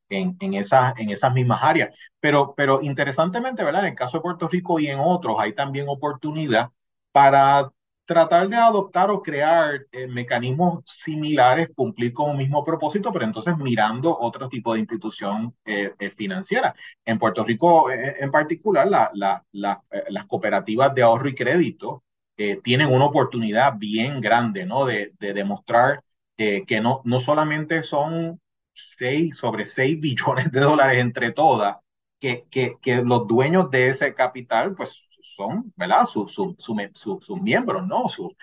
en, 0.09 0.37
en, 0.39 0.53
esas, 0.53 0.93
en 0.97 1.09
esas 1.09 1.33
mismas 1.33 1.59
áreas. 1.63 1.95
Pero, 2.19 2.53
pero 2.55 2.81
interesantemente, 2.81 3.63
¿verdad? 3.63 3.83
En 3.83 3.89
el 3.91 3.95
caso 3.95 4.17
de 4.17 4.21
Puerto 4.23 4.47
Rico 4.47 4.79
y 4.79 4.87
en 4.87 4.99
otros 4.99 5.37
hay 5.39 5.53
también 5.53 5.85
oportunidad 5.87 6.69
para 7.11 7.69
tratar 8.05 8.49
de 8.49 8.55
adoptar 8.55 9.11
o 9.11 9.21
crear 9.21 9.85
eh, 9.91 10.07
mecanismos 10.07 10.83
similares, 10.85 11.69
cumplir 11.75 12.11
con 12.11 12.31
un 12.31 12.37
mismo 12.37 12.65
propósito, 12.65 13.13
pero 13.13 13.23
entonces 13.25 13.55
mirando 13.57 14.17
otro 14.19 14.49
tipo 14.49 14.73
de 14.73 14.79
institución 14.79 15.55
eh, 15.63 15.93
financiera. 16.17 16.73
En 17.05 17.19
Puerto 17.19 17.43
Rico 17.43 17.91
en 17.91 18.31
particular, 18.31 18.87
la, 18.87 19.11
la, 19.13 19.83
las 20.09 20.25
cooperativas 20.25 20.93
de 20.95 21.03
ahorro 21.03 21.29
y 21.29 21.35
crédito 21.35 22.03
eh, 22.39 22.59
tienen 22.63 22.87
una 22.93 23.05
oportunidad 23.05 23.75
bien 23.77 24.21
grande, 24.21 24.65
¿no? 24.65 24.85
De, 24.85 25.13
de 25.19 25.33
demostrar 25.33 26.03
eh, 26.37 26.65
que 26.65 26.81
no, 26.81 27.01
no 27.05 27.19
solamente 27.19 27.83
son 27.83 28.41
6 28.73 29.37
sobre 29.37 29.65
6 29.65 29.99
billones 30.01 30.51
de 30.51 30.61
dólares 30.61 30.99
entre 30.99 31.31
todas, 31.31 31.77
que, 32.19 32.45
que, 32.49 32.77
que 32.81 32.97
los 33.03 33.27
dueños 33.27 33.69
de 33.71 33.89
ese 33.89 34.13
capital, 34.15 34.73
pues 34.75 35.05
son, 35.21 35.73
¿verdad? 35.77 36.05
Sus 36.05 36.33
sus 36.33 37.41
miembros, 37.41 37.85
¿no? 37.87 38.07
Sus, 38.09 38.33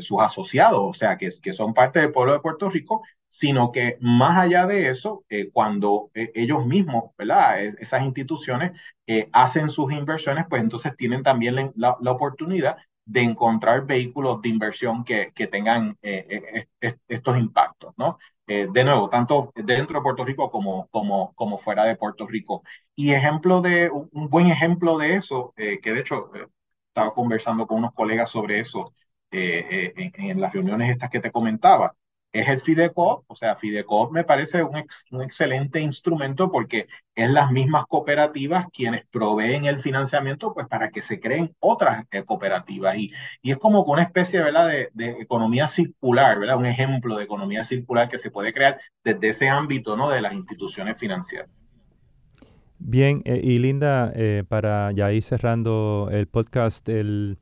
sus 0.00 0.20
asociados, 0.20 0.80
o 0.82 0.92
sea, 0.92 1.16
que, 1.16 1.30
que 1.42 1.52
son 1.52 1.74
parte 1.74 2.00
del 2.00 2.12
pueblo 2.12 2.32
de 2.32 2.40
Puerto 2.40 2.68
Rico, 2.70 3.02
sino 3.30 3.72
que 3.72 3.96
más 4.00 4.36
allá 4.38 4.66
de 4.66 4.90
eso, 4.90 5.24
cuando 5.52 6.10
ellos 6.14 6.66
mismos, 6.66 7.12
¿verdad? 7.16 7.64
Esas 7.78 8.02
instituciones 8.02 8.72
hacen 9.32 9.70
sus 9.70 9.92
inversiones, 9.92 10.44
pues 10.50 10.62
entonces 10.62 10.96
tienen 10.96 11.22
también 11.22 11.72
la, 11.76 11.96
la 12.00 12.10
oportunidad 12.12 12.76
de 13.10 13.22
encontrar 13.22 13.86
vehículos 13.86 14.40
de 14.40 14.48
inversión 14.50 15.04
que, 15.04 15.32
que 15.34 15.48
tengan 15.48 15.98
eh, 16.02 16.66
eh, 16.80 16.96
estos 17.08 17.36
impactos, 17.38 17.92
¿no? 17.96 18.18
Eh, 18.46 18.68
de 18.72 18.84
nuevo, 18.84 19.08
tanto 19.08 19.52
dentro 19.54 19.98
de 19.98 20.02
Puerto 20.02 20.24
Rico 20.24 20.50
como, 20.50 20.88
como, 20.88 21.32
como 21.34 21.58
fuera 21.58 21.84
de 21.84 21.96
Puerto 21.96 22.26
Rico. 22.26 22.62
Y 22.94 23.12
ejemplo 23.12 23.60
de, 23.62 23.90
un 23.90 24.28
buen 24.28 24.46
ejemplo 24.48 24.96
de 24.98 25.16
eso, 25.16 25.54
que 25.56 25.92
de 25.92 26.00
hecho 26.00 26.30
estaba 26.88 27.14
conversando 27.14 27.66
con 27.66 27.78
unos 27.78 27.94
colegas 27.94 28.30
sobre 28.30 28.60
eso 28.60 28.92
en, 29.30 30.40
las 30.40 30.52
reuniones 30.52 30.90
estas 30.90 31.10
que 31.10 31.20
te 31.20 31.30
comentaba, 31.30 31.94
es 32.32 32.48
el 32.48 32.60
FIDECO, 32.60 33.24
o 33.26 33.34
sea, 33.34 33.56
FIDECO 33.56 34.10
me 34.10 34.24
parece 34.24 34.62
un, 34.62 34.84
un, 35.10 35.22
excelente 35.22 35.80
instrumento 35.80 36.50
porque 36.50 36.86
es 37.14 37.30
las 37.30 37.50
mismas 37.50 37.86
cooperativas 37.86 38.66
quienes 38.72 39.04
proveen 39.06 39.64
el 39.64 39.80
financiamiento 39.80 40.54
pues 40.54 40.68
para 40.68 40.90
que 40.90 41.02
se 41.02 41.18
creen 41.18 41.54
otras 41.58 42.04
eh, 42.12 42.22
cooperativas 42.24 42.96
y, 42.96 43.12
y 43.42 43.50
es 43.50 43.58
como 43.58 43.82
una 43.82 44.02
especie 44.02 44.40
¿verdad? 44.40 44.68
De, 44.68 44.90
de, 44.94 45.10
economía 45.20 45.66
circular, 45.66 46.38
¿verdad? 46.38 46.56
un 46.56 46.66
ejemplo 46.66 47.16
de 47.16 47.24
economía 47.24 47.64
circular 47.64 48.08
que 48.08 48.18
se 48.18 48.30
puede 48.30 48.52
crear 48.52 48.80
desde 49.02 49.28
ese 49.28 49.48
ámbito 49.48 49.96
¿no? 49.96 50.08
de 50.08 50.20
las 50.20 50.32
instituciones 50.32 50.96
financieras. 50.96 51.48
Bien, 52.82 53.20
eh, 53.26 53.40
y 53.42 53.58
Linda, 53.58 54.10
eh, 54.14 54.42
para 54.48 54.90
ya 54.92 55.12
ir 55.12 55.22
cerrando 55.22 56.08
el 56.10 56.26
podcast, 56.26 56.88
el, 56.88 57.38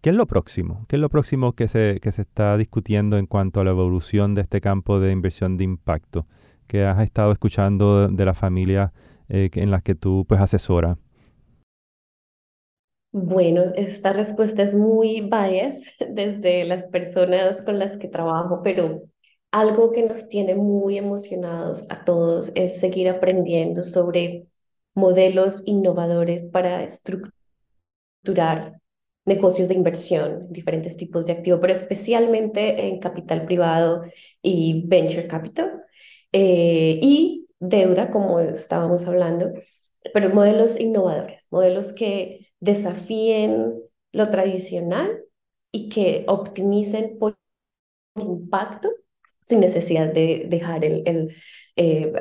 ¿Qué 0.00 0.08
es 0.08 0.16
lo 0.16 0.26
próximo? 0.26 0.86
¿Qué 0.88 0.96
es 0.96 1.00
lo 1.00 1.10
próximo 1.10 1.52
que 1.52 1.68
se, 1.68 1.98
que 2.00 2.10
se 2.10 2.22
está 2.22 2.56
discutiendo 2.56 3.18
en 3.18 3.26
cuanto 3.26 3.60
a 3.60 3.64
la 3.64 3.70
evolución 3.70 4.34
de 4.34 4.40
este 4.40 4.62
campo 4.62 4.98
de 4.98 5.12
inversión 5.12 5.58
de 5.58 5.64
impacto 5.64 6.26
que 6.66 6.84
has 6.84 7.02
estado 7.02 7.32
escuchando 7.32 8.08
de 8.08 8.24
la 8.24 8.32
familia 8.32 8.94
eh, 9.28 9.50
en 9.52 9.70
las 9.70 9.82
que 9.82 9.94
tú 9.94 10.24
pues 10.26 10.40
asesoras? 10.40 10.96
Bueno, 13.12 13.64
esta 13.74 14.14
respuesta 14.14 14.62
es 14.62 14.74
muy 14.74 15.20
bias 15.20 15.82
desde 16.08 16.64
las 16.64 16.88
personas 16.88 17.60
con 17.60 17.78
las 17.78 17.98
que 17.98 18.08
trabajo, 18.08 18.62
pero 18.62 19.02
algo 19.50 19.92
que 19.92 20.06
nos 20.06 20.30
tiene 20.30 20.54
muy 20.54 20.96
emocionados 20.96 21.84
a 21.90 22.06
todos 22.06 22.52
es 22.54 22.80
seguir 22.80 23.10
aprendiendo 23.10 23.82
sobre 23.82 24.46
modelos 24.94 25.62
innovadores 25.66 26.48
para 26.48 26.82
estructurar 26.84 28.79
negocios 29.30 29.68
de 29.68 29.76
inversión, 29.76 30.46
diferentes 30.50 30.96
tipos 30.96 31.24
de 31.26 31.32
activos, 31.32 31.60
pero 31.60 31.72
especialmente 31.72 32.88
en 32.88 32.98
capital 32.98 33.44
privado 33.46 34.02
y 34.42 34.82
venture 34.86 35.28
capital 35.28 35.84
eh, 36.32 36.98
y 37.00 37.46
deuda, 37.60 38.10
como 38.10 38.40
estábamos 38.40 39.06
hablando, 39.06 39.52
pero 40.12 40.30
modelos 40.30 40.80
innovadores, 40.80 41.46
modelos 41.50 41.92
que 41.92 42.48
desafíen 42.60 43.74
lo 44.12 44.30
tradicional 44.30 45.22
y 45.72 45.88
que 45.88 46.24
optimicen 46.26 47.18
por 47.18 47.38
impacto 48.16 48.90
sin 49.44 49.60
necesidad 49.60 50.12
de 50.12 50.46
dejar 50.48 50.84
el, 50.84 51.02
el 51.06 51.34
eh, 51.76 52.12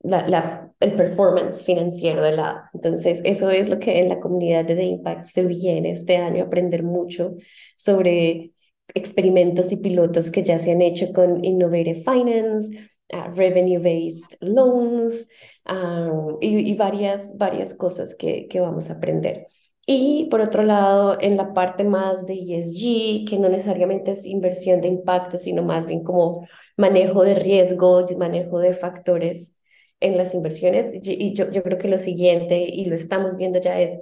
la, 0.00 0.72
el 0.80 0.94
performance 0.94 1.64
financiero 1.64 2.22
de 2.22 2.32
la. 2.32 2.70
Entonces, 2.72 3.20
eso 3.24 3.50
es 3.50 3.68
lo 3.68 3.78
que 3.78 4.00
en 4.00 4.08
la 4.08 4.20
comunidad 4.20 4.64
de 4.64 4.76
The 4.76 4.84
Impact 4.84 5.26
se 5.26 5.44
viene 5.44 5.92
este 5.92 6.16
año, 6.16 6.44
aprender 6.44 6.82
mucho 6.82 7.34
sobre 7.76 8.52
experimentos 8.94 9.70
y 9.72 9.76
pilotos 9.76 10.30
que 10.30 10.42
ya 10.42 10.58
se 10.58 10.72
han 10.72 10.82
hecho 10.82 11.12
con 11.12 11.44
Innovative 11.44 12.02
Finance, 12.02 12.90
uh, 13.12 13.34
Revenue-Based 13.34 14.38
Loans 14.40 15.28
um, 15.68 16.38
y, 16.40 16.74
varias, 16.74 17.36
varias 17.36 17.74
cosas 17.74 18.14
que, 18.14 18.46
que 18.48 18.60
vamos 18.60 18.88
a 18.90 18.94
aprender. 18.94 19.46
Y 19.86 20.26
por 20.30 20.42
otro 20.42 20.62
lado, 20.62 21.16
en 21.18 21.36
la 21.38 21.54
parte 21.54 21.82
más 21.82 22.26
de 22.26 22.34
ESG, 22.34 23.26
que 23.28 23.38
no 23.38 23.48
necesariamente 23.48 24.10
es 24.10 24.26
inversión 24.26 24.82
de 24.82 24.88
impacto, 24.88 25.38
sino 25.38 25.62
más 25.62 25.86
bien 25.86 26.04
como 26.04 26.46
manejo 26.76 27.24
de 27.24 27.34
riesgos 27.34 28.10
y 28.10 28.16
manejo 28.16 28.58
de 28.58 28.74
factores 28.74 29.54
en 30.00 30.16
las 30.16 30.34
inversiones. 30.34 30.92
Y 30.94 31.34
yo, 31.34 31.50
yo 31.50 31.62
creo 31.62 31.78
que 31.78 31.88
lo 31.88 31.98
siguiente, 31.98 32.58
y 32.58 32.86
lo 32.86 32.96
estamos 32.96 33.36
viendo 33.36 33.60
ya, 33.60 33.80
es 33.80 34.00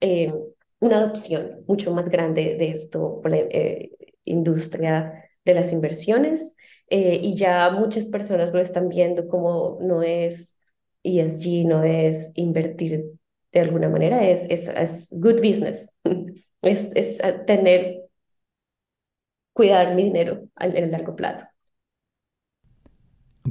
eh, 0.00 0.32
una 0.80 0.98
adopción 0.98 1.64
mucho 1.66 1.92
más 1.94 2.08
grande 2.08 2.56
de 2.58 2.70
esto 2.70 3.20
por 3.22 3.30
la 3.30 3.38
eh, 3.38 3.90
industria 4.24 5.24
de 5.44 5.54
las 5.54 5.72
inversiones. 5.72 6.56
Eh, 6.88 7.20
y 7.22 7.36
ya 7.36 7.70
muchas 7.70 8.08
personas 8.08 8.52
lo 8.54 8.60
están 8.60 8.88
viendo 8.88 9.26
como 9.28 9.78
no 9.80 10.02
es 10.02 10.58
ESG, 11.02 11.66
no 11.66 11.82
es 11.84 12.32
invertir 12.34 13.04
de 13.52 13.60
alguna 13.60 13.88
manera, 13.88 14.28
es, 14.28 14.46
es, 14.50 14.68
es 14.68 15.08
good 15.12 15.36
business. 15.36 15.92
es, 16.62 16.90
es 16.94 17.18
tener, 17.46 18.02
cuidar 19.52 19.94
mi 19.94 20.04
dinero 20.04 20.48
en 20.60 20.76
el 20.76 20.90
largo 20.90 21.16
plazo 21.16 21.46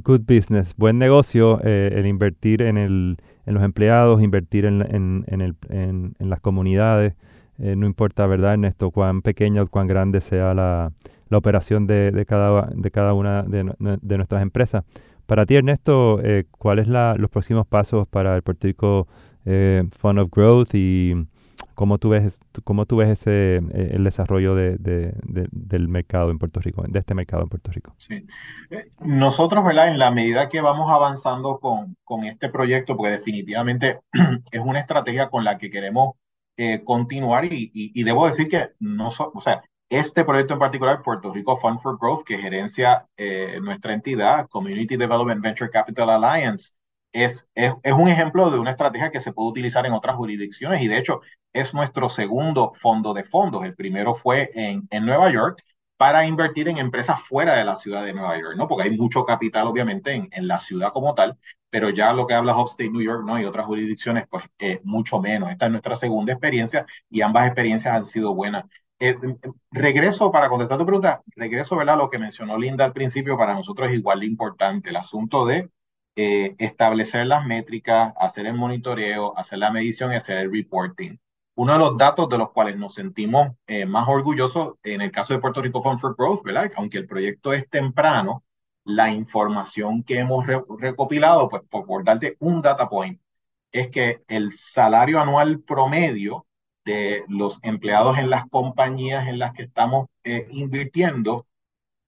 good 0.02 0.22
business, 0.26 0.74
buen 0.76 0.98
negocio, 0.98 1.60
eh, 1.64 1.90
el 1.94 2.06
invertir 2.06 2.62
en, 2.62 2.78
el, 2.78 3.16
en 3.46 3.54
los 3.54 3.62
empleados, 3.62 4.22
invertir 4.22 4.64
en, 4.64 4.82
en, 4.82 5.24
en, 5.26 5.40
el, 5.40 5.56
en 5.68 6.14
las 6.18 6.40
comunidades, 6.40 7.14
eh, 7.58 7.74
no 7.76 7.86
importa, 7.86 8.26
¿verdad, 8.26 8.54
Ernesto, 8.54 8.90
cuán 8.90 9.22
pequeña 9.22 9.62
o 9.62 9.66
cuán 9.66 9.86
grande 9.86 10.20
sea 10.20 10.54
la, 10.54 10.92
la 11.28 11.38
operación 11.38 11.86
de, 11.86 12.10
de, 12.10 12.26
cada, 12.26 12.70
de 12.74 12.90
cada 12.90 13.14
una 13.14 13.42
de, 13.42 13.72
de, 13.78 14.16
nuestras 14.16 14.42
empresas. 14.42 14.84
Para 15.26 15.46
ti, 15.46 15.56
Ernesto, 15.56 16.20
eh, 16.22 16.44
¿cuáles 16.50 16.86
son 16.86 17.20
los 17.20 17.30
próximos 17.30 17.66
pasos 17.66 18.06
para 18.06 18.36
el 18.36 18.42
Puerto 18.42 18.66
Rico 18.66 19.08
Fund 19.44 20.18
of 20.18 20.30
Growth 20.30 20.74
y 20.74 21.14
¿Cómo 21.76 21.98
tú 21.98 22.08
ves, 22.08 22.40
cómo 22.64 22.86
tú 22.86 22.96
ves 22.96 23.10
ese, 23.10 23.56
eh, 23.56 23.90
el 23.92 24.02
desarrollo 24.02 24.54
de, 24.54 24.78
de, 24.78 25.12
del 25.22 25.88
mercado 25.88 26.30
en 26.30 26.38
Puerto 26.38 26.58
Rico, 26.58 26.82
de 26.88 26.98
este 26.98 27.12
mercado 27.12 27.42
en 27.42 27.50
Puerto 27.50 27.70
Rico? 27.70 27.94
Sí. 27.98 28.24
Eh, 28.70 28.90
nosotros, 29.00 29.62
¿verdad? 29.62 29.88
En 29.88 29.98
la 29.98 30.10
medida 30.10 30.48
que 30.48 30.62
vamos 30.62 30.90
avanzando 30.90 31.58
con, 31.60 31.94
con 32.02 32.24
este 32.24 32.48
proyecto, 32.48 32.96
porque 32.96 33.12
definitivamente 33.12 34.00
es 34.50 34.60
una 34.64 34.80
estrategia 34.80 35.28
con 35.28 35.44
la 35.44 35.58
que 35.58 35.70
queremos 35.70 36.14
eh, 36.56 36.82
continuar 36.82 37.44
y, 37.44 37.70
y, 37.74 38.02
debo 38.04 38.26
decir 38.26 38.48
que 38.48 38.70
no, 38.78 39.08
o 39.08 39.40
sea, 39.42 39.60
este 39.90 40.24
proyecto 40.24 40.54
en 40.54 40.60
particular, 40.60 41.02
Puerto 41.02 41.30
Rico 41.30 41.58
Fund 41.58 41.78
for 41.80 41.98
Growth, 42.00 42.24
que 42.24 42.38
gerencia 42.38 43.06
nuestra 43.60 43.92
entidad, 43.92 44.48
Community 44.48 44.96
Development 44.96 45.42
Venture 45.42 45.70
Capital 45.70 46.08
Alliance, 46.08 46.72
es, 47.12 47.48
es, 47.54 47.72
es, 47.82 47.92
un 47.92 48.08
ejemplo 48.08 48.50
de 48.50 48.58
una 48.58 48.72
estrategia 48.72 49.10
que 49.10 49.20
se 49.20 49.32
puede 49.32 49.50
utilizar 49.50 49.86
en 49.86 49.92
otras 49.92 50.16
jurisdicciones 50.16 50.82
y 50.82 50.88
de 50.88 50.98
hecho 50.98 51.20
es 51.60 51.74
nuestro 51.74 52.08
segundo 52.08 52.72
fondo 52.74 53.14
de 53.14 53.24
fondos. 53.24 53.64
El 53.64 53.74
primero 53.74 54.14
fue 54.14 54.50
en, 54.54 54.86
en 54.90 55.06
Nueva 55.06 55.30
York 55.32 55.62
para 55.96 56.26
invertir 56.26 56.68
en 56.68 56.78
empresas 56.78 57.20
fuera 57.22 57.54
de 57.56 57.64
la 57.64 57.76
ciudad 57.76 58.04
de 58.04 58.12
Nueva 58.12 58.38
York, 58.38 58.56
¿no? 58.56 58.68
Porque 58.68 58.84
hay 58.88 58.96
mucho 58.98 59.24
capital, 59.24 59.66
obviamente, 59.66 60.12
en, 60.12 60.28
en 60.32 60.46
la 60.48 60.58
ciudad 60.58 60.92
como 60.92 61.14
tal, 61.14 61.38
pero 61.70 61.90
ya 61.90 62.12
lo 62.12 62.26
que 62.26 62.34
habla 62.34 62.56
Upstate 62.56 62.90
New 62.90 63.02
York, 63.02 63.24
¿no? 63.24 63.40
Y 63.40 63.44
otras 63.44 63.66
jurisdicciones, 63.66 64.26
pues 64.28 64.44
mucho 64.84 65.20
menos. 65.20 65.50
Esta 65.50 65.66
es 65.66 65.72
nuestra 65.72 65.96
segunda 65.96 66.32
experiencia 66.32 66.86
y 67.10 67.22
ambas 67.22 67.46
experiencias 67.46 67.94
han 67.94 68.06
sido 68.06 68.34
buenas. 68.34 68.64
Eh, 68.98 69.14
regreso, 69.70 70.32
para 70.32 70.48
contestar 70.48 70.78
tu 70.78 70.86
pregunta, 70.86 71.22
regreso, 71.34 71.76
¿verdad? 71.76 71.98
Lo 71.98 72.08
que 72.10 72.18
mencionó 72.18 72.56
Linda 72.58 72.84
al 72.84 72.92
principio, 72.92 73.36
para 73.36 73.54
nosotros 73.54 73.88
es 73.88 73.94
igual 73.96 74.20
de 74.20 74.26
importante, 74.26 74.90
el 74.90 74.96
asunto 74.96 75.44
de 75.46 75.70
eh, 76.16 76.54
establecer 76.58 77.26
las 77.26 77.46
métricas, 77.46 78.12
hacer 78.18 78.46
el 78.46 78.54
monitoreo, 78.54 79.36
hacer 79.36 79.58
la 79.58 79.70
medición 79.70 80.12
y 80.12 80.16
hacer 80.16 80.38
el 80.38 80.52
reporting. 80.52 81.16
Uno 81.56 81.72
de 81.72 81.78
los 81.78 81.96
datos 81.96 82.28
de 82.28 82.38
los 82.38 82.52
cuales 82.52 82.76
nos 82.76 82.94
sentimos 82.94 83.52
eh, 83.66 83.86
más 83.86 84.06
orgullosos 84.08 84.74
en 84.82 85.00
el 85.00 85.10
caso 85.10 85.32
de 85.32 85.40
Puerto 85.40 85.62
Rico 85.62 85.82
Fund 85.82 85.98
for 85.98 86.14
Growth, 86.14 86.42
¿verdad? 86.44 86.70
Aunque 86.76 86.98
el 86.98 87.06
proyecto 87.06 87.54
es 87.54 87.68
temprano, 87.70 88.44
la 88.84 89.10
información 89.10 90.02
que 90.04 90.18
hemos 90.18 90.46
recopilado, 90.46 91.48
pues 91.48 91.62
por, 91.68 92.04
darte 92.04 92.36
un 92.40 92.62
data 92.62 92.88
point, 92.88 93.20
es 93.72 93.88
que 93.90 94.22
el 94.28 94.52
salario 94.52 95.18
anual 95.18 95.60
promedio 95.60 96.46
de 96.84 97.24
los 97.28 97.58
empleados 97.62 98.18
en 98.18 98.30
las 98.30 98.46
compañías 98.48 99.26
en 99.26 99.38
las 99.38 99.52
que 99.54 99.62
estamos 99.64 100.08
eh, 100.24 100.46
invirtiendo 100.50 101.46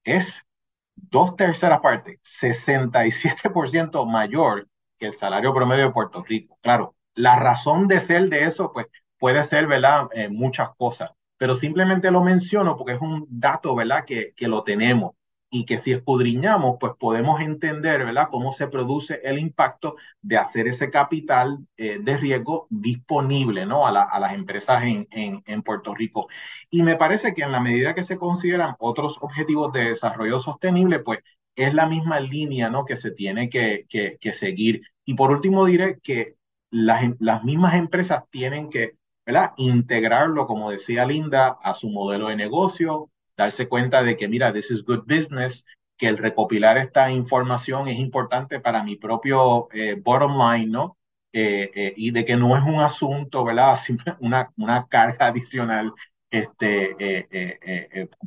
es 0.04 0.46
dos 0.94 1.36
terceras 1.36 1.80
partes, 1.80 2.18
67% 2.22 4.06
mayor 4.06 4.68
que 4.98 5.06
el 5.06 5.14
salario 5.14 5.54
promedio 5.54 5.86
de 5.86 5.92
Puerto 5.92 6.22
Rico. 6.22 6.58
Claro, 6.60 6.96
la 7.14 7.36
razón 7.36 7.88
de 7.88 8.00
ser 8.00 8.28
de 8.28 8.44
eso, 8.44 8.72
pues 8.72 8.86
puede 9.18 9.44
ser, 9.44 9.66
¿verdad? 9.66 10.08
Eh, 10.14 10.28
muchas 10.28 10.70
cosas, 10.76 11.10
pero 11.36 11.54
simplemente 11.54 12.10
lo 12.10 12.22
menciono 12.22 12.76
porque 12.76 12.94
es 12.94 13.00
un 13.00 13.26
dato, 13.28 13.74
¿verdad? 13.74 14.04
Que, 14.06 14.32
que 14.36 14.48
lo 14.48 14.62
tenemos. 14.64 15.12
y 15.50 15.64
que 15.64 15.78
si 15.78 15.92
escudriñamos, 15.92 16.76
pues 16.78 16.92
podemos 16.98 17.40
entender, 17.40 18.04
¿verdad?, 18.04 18.28
cómo 18.30 18.52
se 18.52 18.68
produce 18.68 19.20
el 19.24 19.38
impacto 19.38 19.96
de 20.20 20.36
hacer 20.36 20.68
ese 20.68 20.90
capital 20.90 21.66
eh, 21.78 21.98
de 22.02 22.16
riesgo 22.18 22.66
disponible, 22.70 23.64
¿no?, 23.64 23.86
a, 23.86 24.02
a 24.02 24.20
las 24.20 24.34
empresas 24.34 24.82
en, 24.84 25.08
en, 25.10 25.42
en, 25.46 25.62
Puerto 25.62 25.94
Rico. 25.94 26.28
Y 26.70 26.82
me 26.82 26.96
parece 26.96 27.32
que 27.34 27.42
en 27.42 27.52
la 27.52 27.60
medida 27.60 27.94
que 27.94 28.02
se 28.04 28.18
consideran 28.18 28.74
otros 28.78 29.18
objetivos 29.22 29.72
de 29.72 29.84
desarrollo 29.90 30.38
sostenible, 30.38 30.98
pues 31.00 31.20
es 31.56 31.72
la 31.74 31.86
misma 31.86 32.20
línea, 32.20 32.68
¿no?, 32.70 32.84
que 32.84 32.96
se 32.96 33.10
tiene 33.10 33.48
que, 33.48 33.86
que, 33.88 34.18
que 34.20 34.32
seguir. 34.32 34.82
Y 35.06 35.14
por 35.14 35.30
último 35.30 35.64
diré 35.64 35.98
que 36.02 36.36
las, 36.70 37.02
las 37.20 37.42
mismas 37.44 37.74
empresas 37.74 38.24
tienen 38.30 38.68
que, 38.70 38.96
¿verdad?, 39.28 39.52
integrarlo, 39.58 40.46
como 40.46 40.70
decía 40.70 41.04
Linda, 41.04 41.58
a 41.62 41.74
su 41.74 41.90
modelo 41.90 42.28
de 42.28 42.36
negocio, 42.36 43.10
darse 43.36 43.68
cuenta 43.68 44.02
de 44.02 44.16
que, 44.16 44.26
mira, 44.26 44.54
this 44.54 44.70
is 44.70 44.82
good 44.82 45.02
business, 45.06 45.66
que 45.98 46.08
el 46.08 46.16
recopilar 46.16 46.78
esta 46.78 47.10
información 47.10 47.88
es 47.88 47.98
importante 47.98 48.58
para 48.58 48.82
mi 48.82 48.96
propio 48.96 49.68
eh, 49.74 50.00
bottom 50.02 50.38
line, 50.38 50.70
¿no? 50.70 50.96
Eh, 51.30 51.70
eh, 51.74 51.92
y 51.94 52.10
de 52.10 52.24
que 52.24 52.36
no 52.36 52.56
es 52.56 52.62
un 52.62 52.80
asunto, 52.80 53.44
¿verdad? 53.44 53.78
Una, 54.20 54.50
una 54.56 54.86
carga 54.86 55.26
adicional 55.26 55.92
este, 56.30 57.28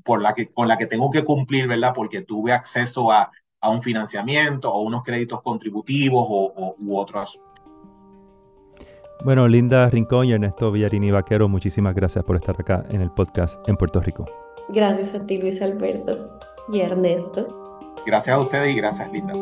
por 0.03 0.21
la 0.21 0.35
que, 0.35 0.49
con 0.53 0.67
la 0.67 0.77
que 0.77 0.85
tengo 0.85 1.09
que 1.09 1.23
cumplir, 1.23 1.67
¿verdad? 1.67 1.93
Porque 1.95 2.21
tuve 2.21 2.53
acceso 2.53 3.11
a, 3.11 3.31
a 3.59 3.69
un 3.71 3.81
financiamiento 3.81 4.71
o 4.71 4.81
unos 4.83 5.01
créditos 5.01 5.41
contributivos 5.41 6.27
o, 6.29 6.53
o, 6.55 6.75
u 6.77 6.95
otros. 6.95 7.39
Bueno, 9.23 9.47
Linda 9.47 9.89
Rincón 9.89 10.25
y 10.25 10.31
Ernesto 10.31 10.71
Villarini 10.71 11.11
Vaquero, 11.11 11.47
muchísimas 11.47 11.93
gracias 11.93 12.23
por 12.23 12.35
estar 12.35 12.55
acá 12.59 12.83
en 12.89 13.01
el 13.01 13.11
podcast 13.11 13.67
en 13.69 13.77
Puerto 13.77 13.99
Rico. 13.99 14.25
Gracias 14.69 15.13
a 15.13 15.25
ti, 15.25 15.37
Luis 15.37 15.61
Alberto 15.61 16.39
y 16.73 16.79
Ernesto. 16.79 17.79
Gracias 18.05 18.35
a 18.35 18.39
ustedes 18.39 18.73
y 18.73 18.77
gracias, 18.77 19.11
Linda. 19.11 19.33